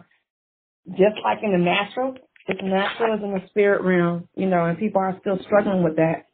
[0.91, 2.15] just like in the natural.
[2.47, 5.97] It's natural as in the spirit realm, you know, and people are still struggling with
[5.97, 6.27] that,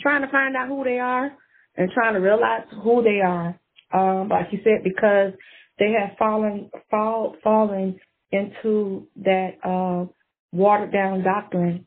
[0.00, 1.32] trying to find out who they are
[1.76, 3.58] and trying to realize who they are.
[3.92, 5.32] Um, like you said, because
[5.78, 7.98] they have fallen fall fallen
[8.32, 10.06] into that uh,
[10.52, 11.86] watered down doctrine.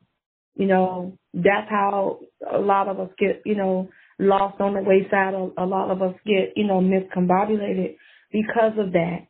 [0.55, 2.19] You know, that's how
[2.51, 3.89] a lot of us get, you know,
[4.19, 5.33] lost on the wayside.
[5.33, 7.95] A, a lot of us get, you know, miscombobulated
[8.31, 9.27] because of that.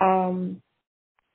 [0.00, 0.60] Um,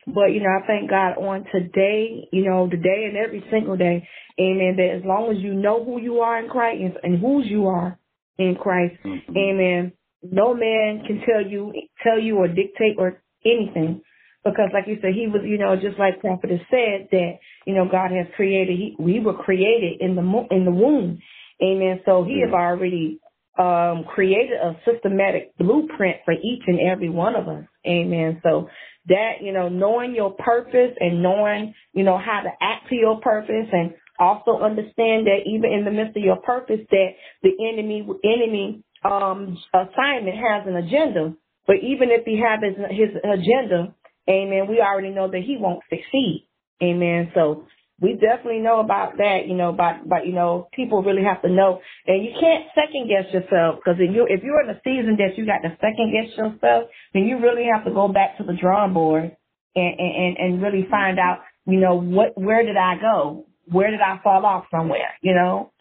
[0.08, 4.08] But, you know, I thank God on today, you know, today and every single day,
[4.40, 7.68] amen, that as long as you know who you are in Christ and whose you
[7.68, 7.98] are
[8.38, 9.38] in Christ, Mhm.
[9.38, 9.92] amen,
[10.24, 14.02] no man can tell you, tell you or dictate or anything.
[14.44, 17.34] Because like you said, he was, you know, just like Prophet has said that,
[17.66, 21.20] you know, God has created, he, we were created in the, mo- in the womb.
[21.62, 22.02] Amen.
[22.06, 23.20] So he has already,
[23.58, 27.66] um, created a systematic blueprint for each and every one of us.
[27.86, 28.40] Amen.
[28.44, 28.70] So
[29.08, 33.20] that, you know, knowing your purpose and knowing, you know, how to act to your
[33.20, 37.08] purpose and also understand that even in the midst of your purpose that
[37.44, 41.34] the enemy, enemy, um, assignment has an agenda.
[41.68, 43.94] But even if he has his, his agenda,
[44.30, 46.48] amen, we already know that he won't succeed.
[46.82, 47.32] Amen.
[47.36, 47.66] So
[48.02, 51.50] we definitely know about that, you know, but, but, you know, people really have to
[51.50, 51.82] know.
[52.08, 55.38] And you can't second guess yourself because if you if you're in a season that
[55.38, 58.54] you got to second guess yourself, then you really have to go back to the
[58.60, 59.36] drawing board
[59.76, 63.46] and, and, and really find out, you know, what, where did I go?
[63.70, 65.14] Where did I fall off somewhere?
[65.22, 65.72] You know?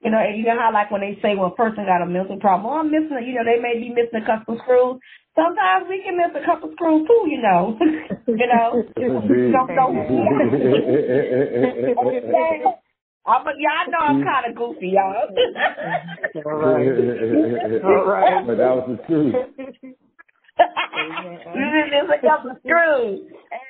[0.00, 2.06] You know, and you know how like when they say, well, a person got a
[2.06, 5.02] mental problem, oh, I'm missing, you know, they may be missing a couple screws.
[5.34, 7.74] Sometimes we can miss a couple screws too, you know.
[8.26, 9.50] you know, Indeed.
[9.74, 9.98] don't.
[11.98, 12.62] I'm just saying.
[13.26, 15.28] I'm, y'all know I'm kind of goofy, y'all.
[16.46, 16.88] All right.
[17.84, 18.46] All right.
[18.46, 19.34] But that was the truth.
[20.58, 23.20] You just miss a couple screws.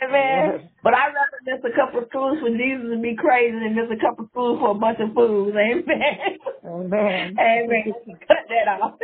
[0.03, 0.71] Amen.
[0.83, 4.01] But I'd rather miss a couple screws for Jesus to be crazy than miss a
[4.01, 5.55] couple screws for a bunch of fools.
[5.55, 6.39] Amen.
[6.65, 7.37] Amen.
[7.39, 7.93] Amen.
[8.29, 8.99] Cut that off.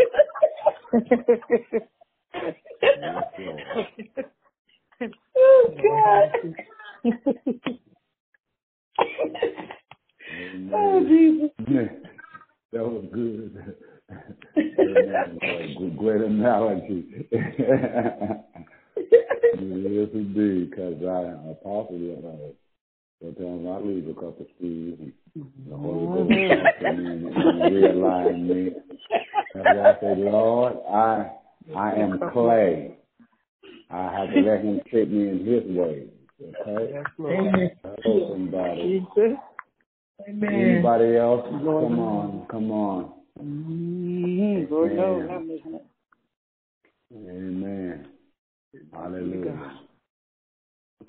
[5.37, 6.30] oh, God.
[10.72, 11.51] oh, Jesus.
[12.72, 13.74] That was good.
[14.57, 15.97] Amen.
[15.97, 17.27] Great analogy.
[17.33, 17.69] yes,
[20.15, 22.53] indeed, because I am apostle, uh,
[23.25, 25.13] sometimes I leave a couple screws and
[25.69, 26.31] the Holy Ghost
[26.81, 28.73] comes in and realign me.
[29.55, 31.31] And I say, Lord, I
[31.77, 32.97] I am clay.
[33.91, 36.09] I have to let him shape me in his way.
[36.43, 36.93] Okay?
[36.93, 38.29] Yes, Lord.
[38.31, 39.07] Somebody.
[40.29, 40.55] Amen.
[40.55, 41.47] Anybody else?
[41.49, 43.13] Come on, come on.
[43.41, 45.87] Lord knows I'm missing it.
[47.12, 48.09] Amen.
[48.93, 49.80] Hallelujah.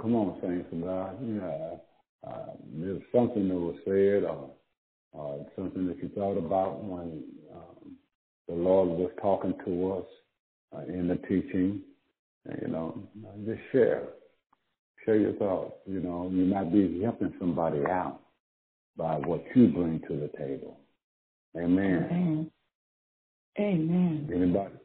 [0.01, 1.17] Come on, saints of God.
[1.21, 1.77] Yeah.
[2.27, 4.51] Uh, there's something that was said or
[5.17, 7.23] uh, something that you thought about when
[7.55, 7.95] um,
[8.47, 10.05] the Lord was talking to us
[10.75, 11.81] uh, in the teaching.
[12.61, 13.03] You know,
[13.45, 14.03] just share.
[15.05, 15.75] Share your thoughts.
[15.85, 18.19] You know, you might be helping somebody out
[18.97, 20.79] by what you bring to the table.
[21.57, 22.07] Amen.
[22.11, 22.51] Amen.
[23.57, 24.29] Amen.
[24.33, 24.75] Anybody?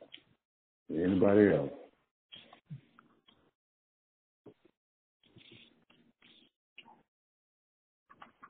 [0.91, 1.71] Anybody else?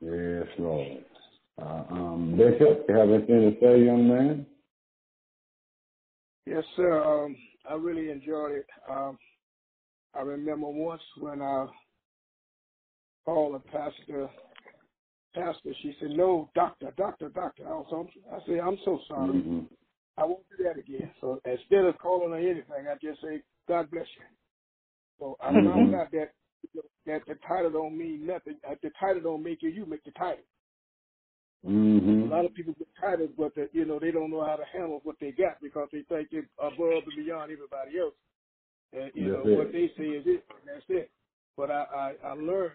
[0.01, 1.03] Yes, Lord.
[1.61, 4.45] Uh, um, Bishop, you have anything to say, young man?
[6.45, 7.03] Yes, sir.
[7.03, 7.35] Um,
[7.69, 8.65] I really enjoyed it.
[8.89, 9.17] Um,
[10.15, 11.67] I remember once when I
[13.25, 14.27] called a pastor,
[15.33, 19.33] pastor, she said, "No, doctor, doctor, doctor." I, was, I said, "I'm so sorry.
[19.39, 19.59] Mm-hmm.
[20.17, 23.91] I won't do that again." So instead of calling her anything, I just say, "God
[23.91, 24.25] bless you."
[25.19, 25.65] So I Mhm.
[25.65, 26.33] found out that
[27.05, 28.57] that the title don't mean nothing.
[28.67, 29.69] Uh, The title don't make you.
[29.69, 30.43] You make the title.
[31.65, 32.29] A Mm-hmm.
[32.31, 35.01] lot of people get titles, but the, you know they don't know how to handle
[35.03, 38.15] what they got because they think they're above and beyond everybody else.
[38.93, 39.57] And you That's know it.
[39.57, 41.11] what they say is it, and that's it.
[41.57, 42.73] But I, I I learned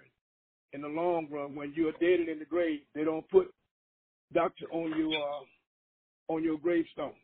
[0.76, 3.52] in the long run when you're dead and in the grave, they don't put
[4.34, 5.62] doctor on your uh,
[6.34, 7.14] on your gravestone.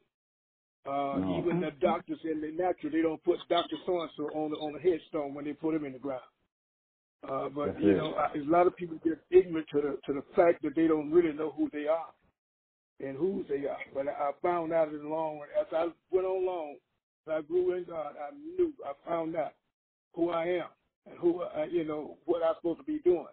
[0.86, 1.38] Uh, No.
[1.38, 4.56] Even the doctors in the natural, they don't put Doctor So and So on the
[4.56, 6.22] on the headstone when they put him in the ground.
[7.28, 7.96] Uh, but That's you it.
[7.98, 10.88] know, I, a lot of people get ignorant to the to the fact that they
[10.88, 12.08] don't really know who they are
[13.00, 13.78] and whose they are.
[13.94, 16.76] But I, I found out in the long run as I went on long,
[17.26, 19.54] as I grew in God, I knew I found out
[20.14, 20.68] who I am
[21.06, 23.26] and who I, you know what I'm supposed to be doing.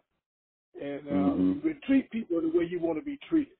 [0.79, 1.63] And uh, Mhm.
[1.63, 3.53] you treat people the way you want to be treated.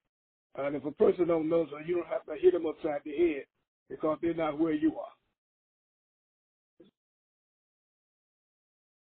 [0.56, 3.15] And if a person don't know, so you don't have to hit them upside the
[3.15, 3.45] head
[3.90, 5.14] because they're not where you are.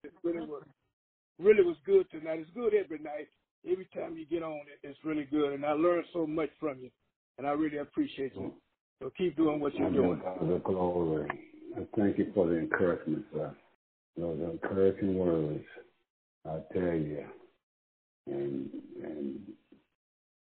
[0.05, 0.63] It really was,
[1.39, 2.41] really was good tonight.
[2.41, 3.29] It's good every night.
[3.69, 5.53] Every time you get on it, it's really good.
[5.53, 6.91] And I learned so much from you.
[7.39, 8.55] And I really appreciate you.
[9.01, 10.21] So keep doing what you're doing.
[10.41, 11.29] the glory.
[11.77, 13.55] I thank you for the encouragement, sir.
[14.17, 15.65] Those encouraging words,
[16.45, 17.25] I tell you.
[18.31, 18.71] And
[19.03, 19.41] and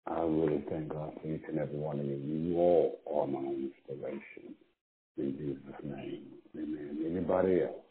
[0.07, 2.15] I really thank God for each and every one of you.
[2.15, 4.55] You all are my inspiration.
[5.17, 6.25] In Jesus' name.
[6.57, 7.03] Amen.
[7.05, 7.85] Anybody else?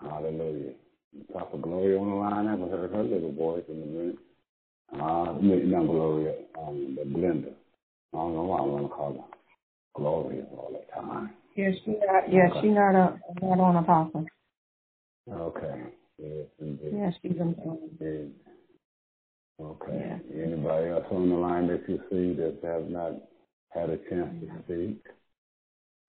[0.00, 0.74] Hallelujah.
[1.32, 2.46] Papa Gloria on the line.
[2.48, 4.18] I haven't heard her little voice in a minute.
[4.92, 7.52] Uh, not Gloria, um, but Glenda.
[8.14, 9.38] I don't know why I want to call her
[9.96, 11.34] Gloria all the time.
[11.56, 12.32] Yeah, she not.
[12.32, 12.60] Yeah, Okay.
[12.62, 14.26] she not a not on apostle.
[15.30, 15.82] Okay.
[16.18, 16.92] Yes, indeed.
[16.94, 18.34] Yeah, she's in.
[19.60, 20.20] Okay.
[20.34, 23.12] Anybody else on the line that you see that have not
[23.70, 25.04] had a chance to speak?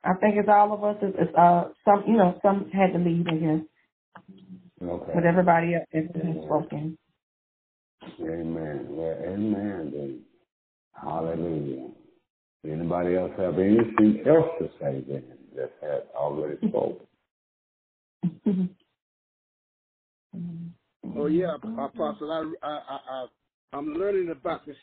[0.04, 0.98] I think it's all of us.
[1.02, 3.66] It's, it's uh some you know some had to leave I guess,
[4.84, 5.12] Okay.
[5.16, 6.06] but everybody else has
[6.46, 6.98] spoken.
[8.22, 8.88] Amen.
[8.90, 9.92] Well, amen.
[9.94, 10.22] Then.
[10.94, 11.90] Hallelujah.
[12.66, 15.24] Anybody else have anything else to say then
[15.56, 17.08] that had already spoken?
[21.16, 22.32] Oh yeah, Apostle.
[22.32, 23.28] I, I, I, I
[23.74, 24.76] I'm learning about this.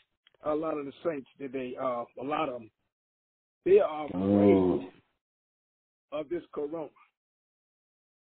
[0.45, 1.75] A lot of the saints today.
[1.81, 2.71] Uh, a lot of them.
[3.65, 4.89] They are afraid Oh,
[6.13, 6.89] of this corona.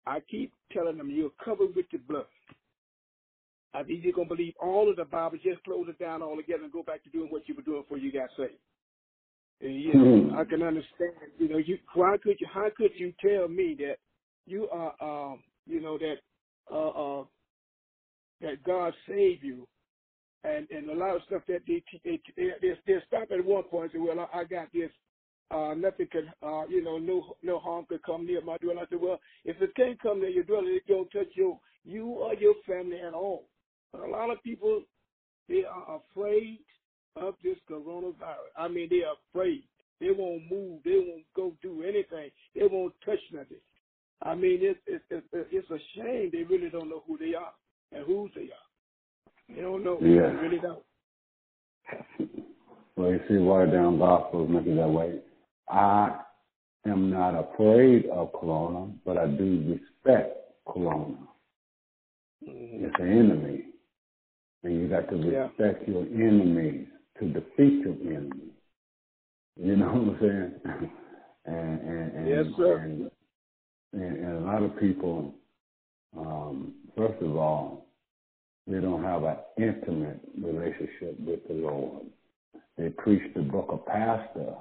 [0.06, 2.26] I keep telling them you're covered with the blood.
[3.74, 5.38] I think you're gonna believe all of the Bible.
[5.44, 7.98] Just close it down altogether and go back to doing what you were doing before
[7.98, 8.54] you got saved.
[9.60, 10.36] And, you know, Hmm.
[10.38, 11.14] I can understand.
[11.38, 12.46] You know, you why could you?
[12.52, 13.98] How could you tell me that
[14.46, 16.16] you are, um, you know, that
[16.70, 16.88] uh,
[17.20, 17.24] uh,
[18.40, 19.66] that God saved you,
[20.44, 23.64] and and a lot of stuff that they they they, they, they stop at one
[23.64, 24.90] point and say, well, I, I got this.
[25.50, 28.78] Uh, nothing could, uh, you know, no no harm could come near my dwelling.
[28.78, 32.06] I said, well, if it can't come near your dwelling, it don't touch you, you
[32.06, 33.48] or your family at all.
[33.90, 34.82] But a lot of people,
[35.48, 36.58] they are afraid
[37.16, 38.52] of this coronavirus.
[38.58, 39.64] I mean, they are afraid.
[40.00, 40.80] They won't move.
[40.84, 42.30] They won't go do anything.
[42.54, 43.56] They won't touch nothing.
[44.22, 46.28] I mean, it's it's it's, it's a shame.
[46.30, 47.52] They really don't know who they are
[47.92, 49.54] and whose they are.
[49.54, 49.98] They don't know.
[50.00, 50.28] Yeah.
[50.30, 50.82] They really don't.
[52.96, 55.20] Well, you see, watered down gospel make it that way.
[55.70, 56.18] I
[56.84, 60.36] am not afraid of Corona, but I do respect
[60.66, 61.16] Corona.
[62.42, 62.82] Mhm.
[62.82, 63.66] It's an enemy.
[64.64, 65.46] And you got to Yeah.
[65.46, 66.88] respect your enemies
[67.20, 68.50] to defeat your enemies.
[69.54, 70.60] You know what I'm saying?
[71.44, 72.78] and, and, and, Yes, sir.
[72.78, 73.10] And,
[73.92, 75.34] and, and a lot of people,
[76.16, 77.86] um, first of all,
[78.66, 82.06] they don't have an intimate relationship with the Lord.
[82.76, 84.54] They preach the book of pastor,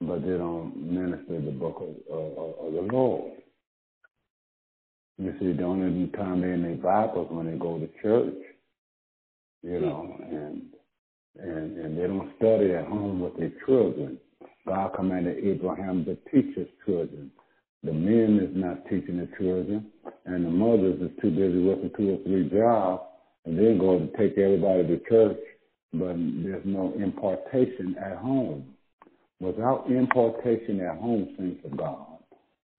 [0.00, 3.32] but they don't minister the book of, of, of the Lord.
[5.18, 8.34] You see, the only time they're in their Bibles when they go to church,
[9.62, 10.62] you know, and
[11.38, 14.18] and and they don't study at home with their children.
[14.66, 17.30] God commanded Abraham to teach his children.
[17.84, 19.86] The men is not teaching the children,
[20.24, 23.02] and the mothers is too busy working two or three jobs,
[23.44, 25.38] and they're going to take everybody to church,
[25.92, 28.66] but there's no impartation at home.
[29.40, 32.06] Without impartation at home, saints of God,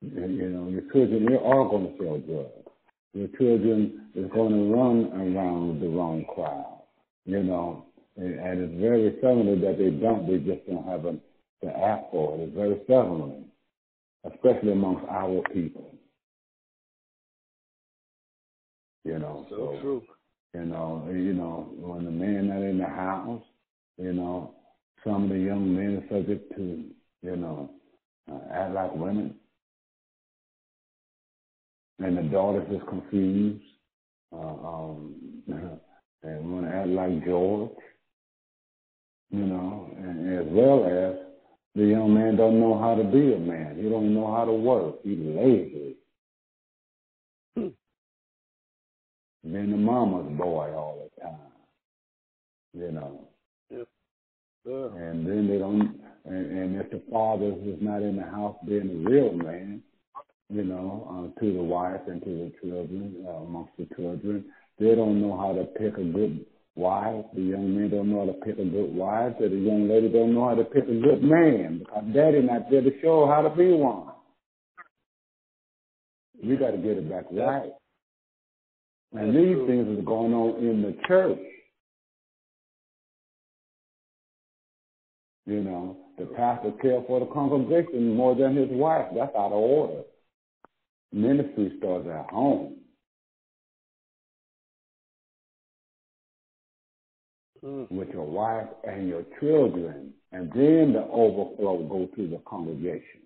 [0.02, 2.70] you know, your children, they are going to sell drugs.
[3.14, 6.82] Your children is going to run around the wrong crowd,
[7.26, 7.86] you know,
[8.16, 11.18] and, and it's very seldom that they don't, they just don't have a,
[11.62, 12.44] the app for it.
[12.44, 13.46] It's very seldom,
[14.32, 15.95] especially amongst our people.
[19.04, 20.04] You know, So true.
[20.54, 23.44] you know, you know, when the men not in the house,
[23.98, 24.56] you know,
[25.04, 26.86] some of the young men are subject to,
[27.22, 27.70] you know,
[28.32, 29.36] uh, act like women.
[32.00, 33.64] And the daughters is confused,
[34.34, 35.16] uh, um,
[36.24, 37.72] and want to act like George,
[39.32, 41.23] you know, and as well as
[41.76, 43.78] the young man don't know how to be a man.
[43.78, 44.95] He don't know how to work.
[45.04, 45.95] He lazy.
[47.56, 47.68] Hmm.
[49.44, 51.40] Being the mama's boy all the time,
[52.74, 53.28] you know.
[54.66, 54.98] Sure.
[54.98, 58.90] And then they don't, and, and if the father is not in the house being
[59.06, 59.82] a real man,
[60.50, 64.45] you know, uh, to the wife and to the children, uh, amongst the children,
[64.80, 66.45] they don't know how to pick a good
[66.76, 67.26] wife.
[67.34, 69.34] The young men don't know how to pick a good wife.
[69.40, 72.70] And the young lady don't know how to pick a good man because daddy not
[72.70, 74.08] there to show how to be one.
[76.44, 77.72] We got to get it back right.
[79.14, 81.40] And these things is going on in the church.
[85.45, 89.08] You know, the pastor cares for the congregation more than his wife.
[89.16, 90.04] That's out of order.
[91.12, 92.78] Ministry starts at home.
[97.64, 97.90] Mm.
[97.91, 103.22] with your wife and your children, and then the overflow go to the congregation.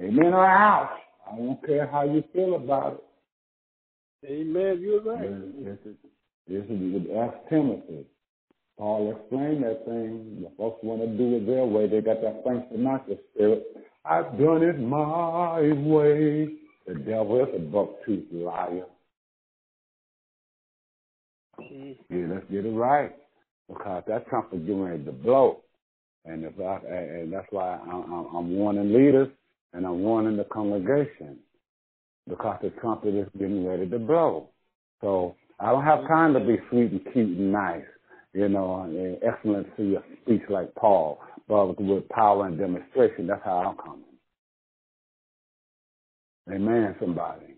[0.00, 0.98] Amen or ouch.
[1.30, 3.04] I don't care how you feel about
[4.24, 4.32] it.
[4.32, 4.80] Amen.
[4.80, 5.64] You're right.
[5.64, 5.96] This is,
[6.48, 8.04] this is ask Timothy.
[8.76, 10.38] Paul explained that thing.
[10.42, 11.86] The folks want to do it their way.
[11.86, 13.64] They got that Frank Sinatra spirit.
[14.04, 16.48] I've done it my way.
[16.88, 18.86] The devil is a buck-toothed liar.
[21.60, 22.16] Mm-hmm.
[22.16, 23.19] Yeah, let's get it right
[23.72, 25.62] because that trumpet is getting ready to blow,
[26.24, 29.28] and if I and that's why I'm, I'm warning leaders
[29.72, 31.38] and I'm warning the congregation
[32.28, 34.48] because the trumpet is getting ready to blow.
[35.00, 37.84] So I don't have time to be sweet and cute and nice,
[38.34, 43.26] you know, and excellency of speech like Paul, but with power and demonstration.
[43.26, 44.04] That's how I'm coming.
[46.52, 46.96] Amen.
[47.00, 47.54] Somebody.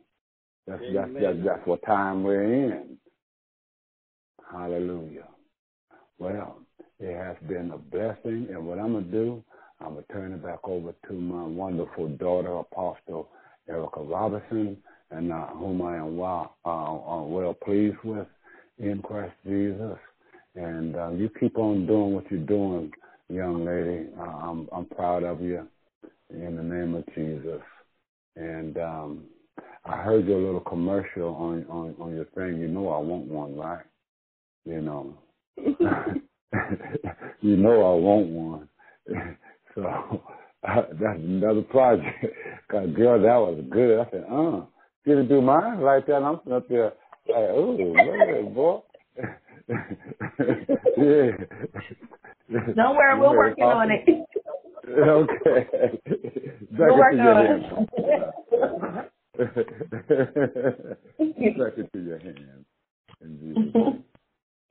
[0.66, 1.14] That's Amen.
[1.14, 2.98] that's that's that's what time we're in.
[4.52, 5.28] Hallelujah.
[6.18, 6.58] Well,
[7.00, 9.42] it has been a blessing, and what I'm gonna do,
[9.80, 13.28] I'm gonna turn it back over to my wonderful daughter, Apostle
[13.68, 14.76] Erica Robinson,
[15.10, 18.26] and uh, whom I am well, uh, well pleased with
[18.78, 19.98] in Christ Jesus.
[20.54, 22.92] And uh, you keep on doing what you're doing,
[23.28, 24.08] young lady.
[24.18, 25.66] Uh, I'm I'm proud of you
[26.30, 27.62] in the name of Jesus.
[28.36, 29.24] And um,
[29.84, 32.60] I heard your little commercial on on on your thing.
[32.60, 33.84] You know I want one, right?
[34.64, 35.14] You know.
[37.40, 38.68] you know I want one.
[39.74, 40.22] so
[40.68, 42.24] uh, that's another project.
[42.70, 44.00] Cause girl, that was good.
[44.00, 44.64] I said, uh,
[45.04, 46.22] you to do mine like that.
[46.22, 46.92] I'm up there
[47.28, 48.80] like, oh, it, boy.
[50.98, 51.30] yeah.
[52.74, 54.08] Don't worry, we're working on it.
[54.88, 56.00] okay.
[56.78, 59.08] We're working on it.
[61.58, 62.66] Back into your hands.
[63.20, 64.04] In Jesus' name.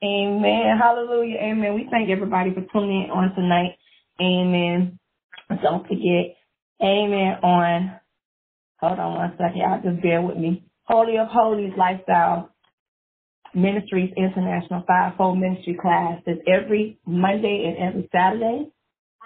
[0.03, 0.78] Amen.
[0.80, 1.38] Hallelujah.
[1.38, 1.76] Amen.
[1.76, 3.78] We thank everybody for tuning in on tonight.
[4.19, 4.99] Amen.
[5.61, 6.36] Don't forget,
[6.82, 7.99] amen, on,
[8.80, 10.64] hold on one second, y'all just bear with me.
[10.84, 12.49] Holy of Holies Lifestyle
[13.53, 18.69] Ministries International Fivefold Ministry class is every Monday and every Saturday.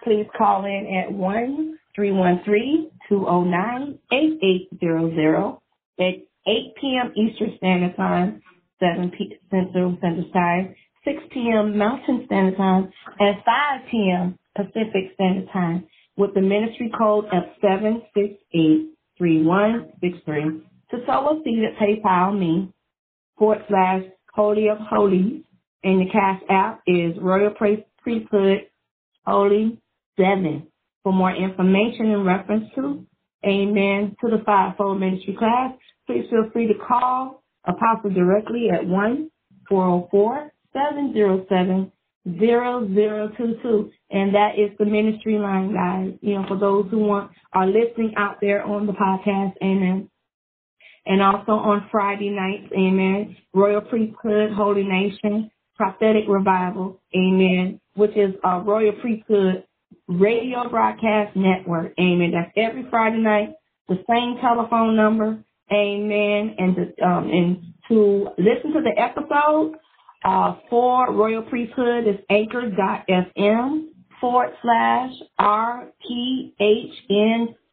[0.03, 5.57] Please call in at 1 313 209 8800
[5.99, 6.15] at
[6.47, 7.13] 8 p.m.
[7.15, 8.41] Eastern Standard Time,
[8.79, 9.37] 7 p.
[9.49, 10.75] Central Standard Time,
[11.05, 11.77] 6 p.m.
[11.77, 14.37] Mountain Standard Time, and 5 p.m.
[14.55, 15.85] Pacific Standard Time
[16.17, 20.61] with the ministry code of 7683163
[20.91, 22.73] to sow a seed at PayPal me
[23.37, 24.03] forward slash
[24.33, 25.43] Holy of Holies
[25.83, 28.61] and the cash app is Royal Priesthood
[29.25, 29.79] Holy
[30.17, 30.67] 7.
[31.03, 33.05] For more information in reference to
[33.45, 35.73] Amen to the Fivefold Ministry class,
[36.07, 39.31] please feel free to call Apostle directly at 1
[39.69, 41.91] 404 707
[42.27, 43.91] 0022.
[44.09, 46.13] And that is the ministry line, guys.
[46.21, 49.53] You know, for those who want, are listening out there on the podcast.
[49.63, 50.09] Amen.
[51.05, 53.37] And also on Friday nights, amen.
[53.53, 57.79] Royal Priesthood, Holy Nation, Prophetic Revival, amen.
[57.93, 59.65] Which is a Royal Priesthood
[60.07, 62.31] Radio Broadcast Network, amen.
[62.31, 63.49] That's every Friday night,
[63.87, 66.55] the same telephone number, amen.
[66.57, 69.75] And to, um, and to listen to the episode,
[70.25, 73.89] uh, for Royal Priesthood is anchor.fm
[74.19, 75.93] forward slash RPHN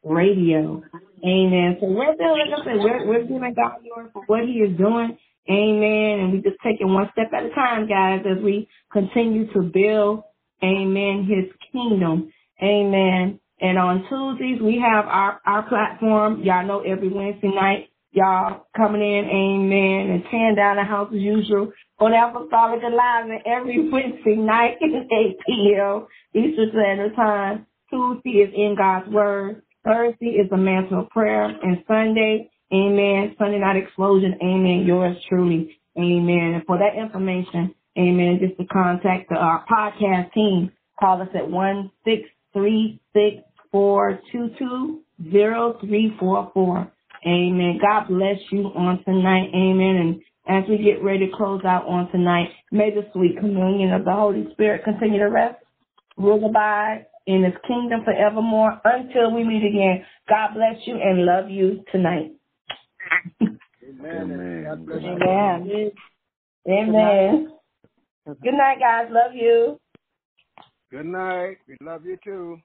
[0.05, 0.83] radio.
[1.25, 1.77] Amen.
[1.81, 4.77] So we're still, like I said, we're, we're giving God glory for what he is
[4.77, 5.17] doing.
[5.51, 6.21] Amen.
[6.21, 10.25] And we just taking one step at a time, guys, as we continue to build,
[10.63, 12.33] amen, his kingdom.
[12.63, 13.41] Amen.
[13.63, 16.43] And on Tuesdays, we have our, our platform.
[16.43, 21.21] Y'all know every Wednesday night, y'all coming in, amen, and tearing down the house as
[21.21, 21.71] usual
[22.01, 26.07] on Apostolic Alive every Wednesday night at 8 p.m.
[26.35, 27.67] Eastern Standard Time.
[27.89, 29.63] Tuesday is in God's Word.
[29.85, 31.45] Thursday is the mantle of prayer.
[31.45, 36.55] And Sunday, amen, Sunday night explosion, amen, yours truly, amen.
[36.55, 41.49] And for that information, amen, just to contact the uh, podcast team, call us at
[41.49, 42.23] one six
[42.53, 45.01] three six four two two
[45.31, 46.93] zero three four four.
[47.27, 47.79] Amen.
[47.81, 49.49] God bless you on tonight.
[49.55, 50.23] Amen.
[50.47, 54.05] And as we get ready to close out on tonight, may the sweet communion of
[54.05, 55.57] the Holy Spirit continue to rest,
[56.17, 60.05] rule abide in his kingdom forevermore until we meet again.
[60.29, 62.33] God bless you and love you tonight.
[63.43, 64.65] Amen.
[64.65, 65.11] God bless you.
[65.11, 65.91] Amen.
[66.69, 67.49] Amen.
[68.27, 69.09] Good night, guys.
[69.11, 69.81] Love you.
[70.91, 71.59] Good night.
[71.69, 72.59] We love you too.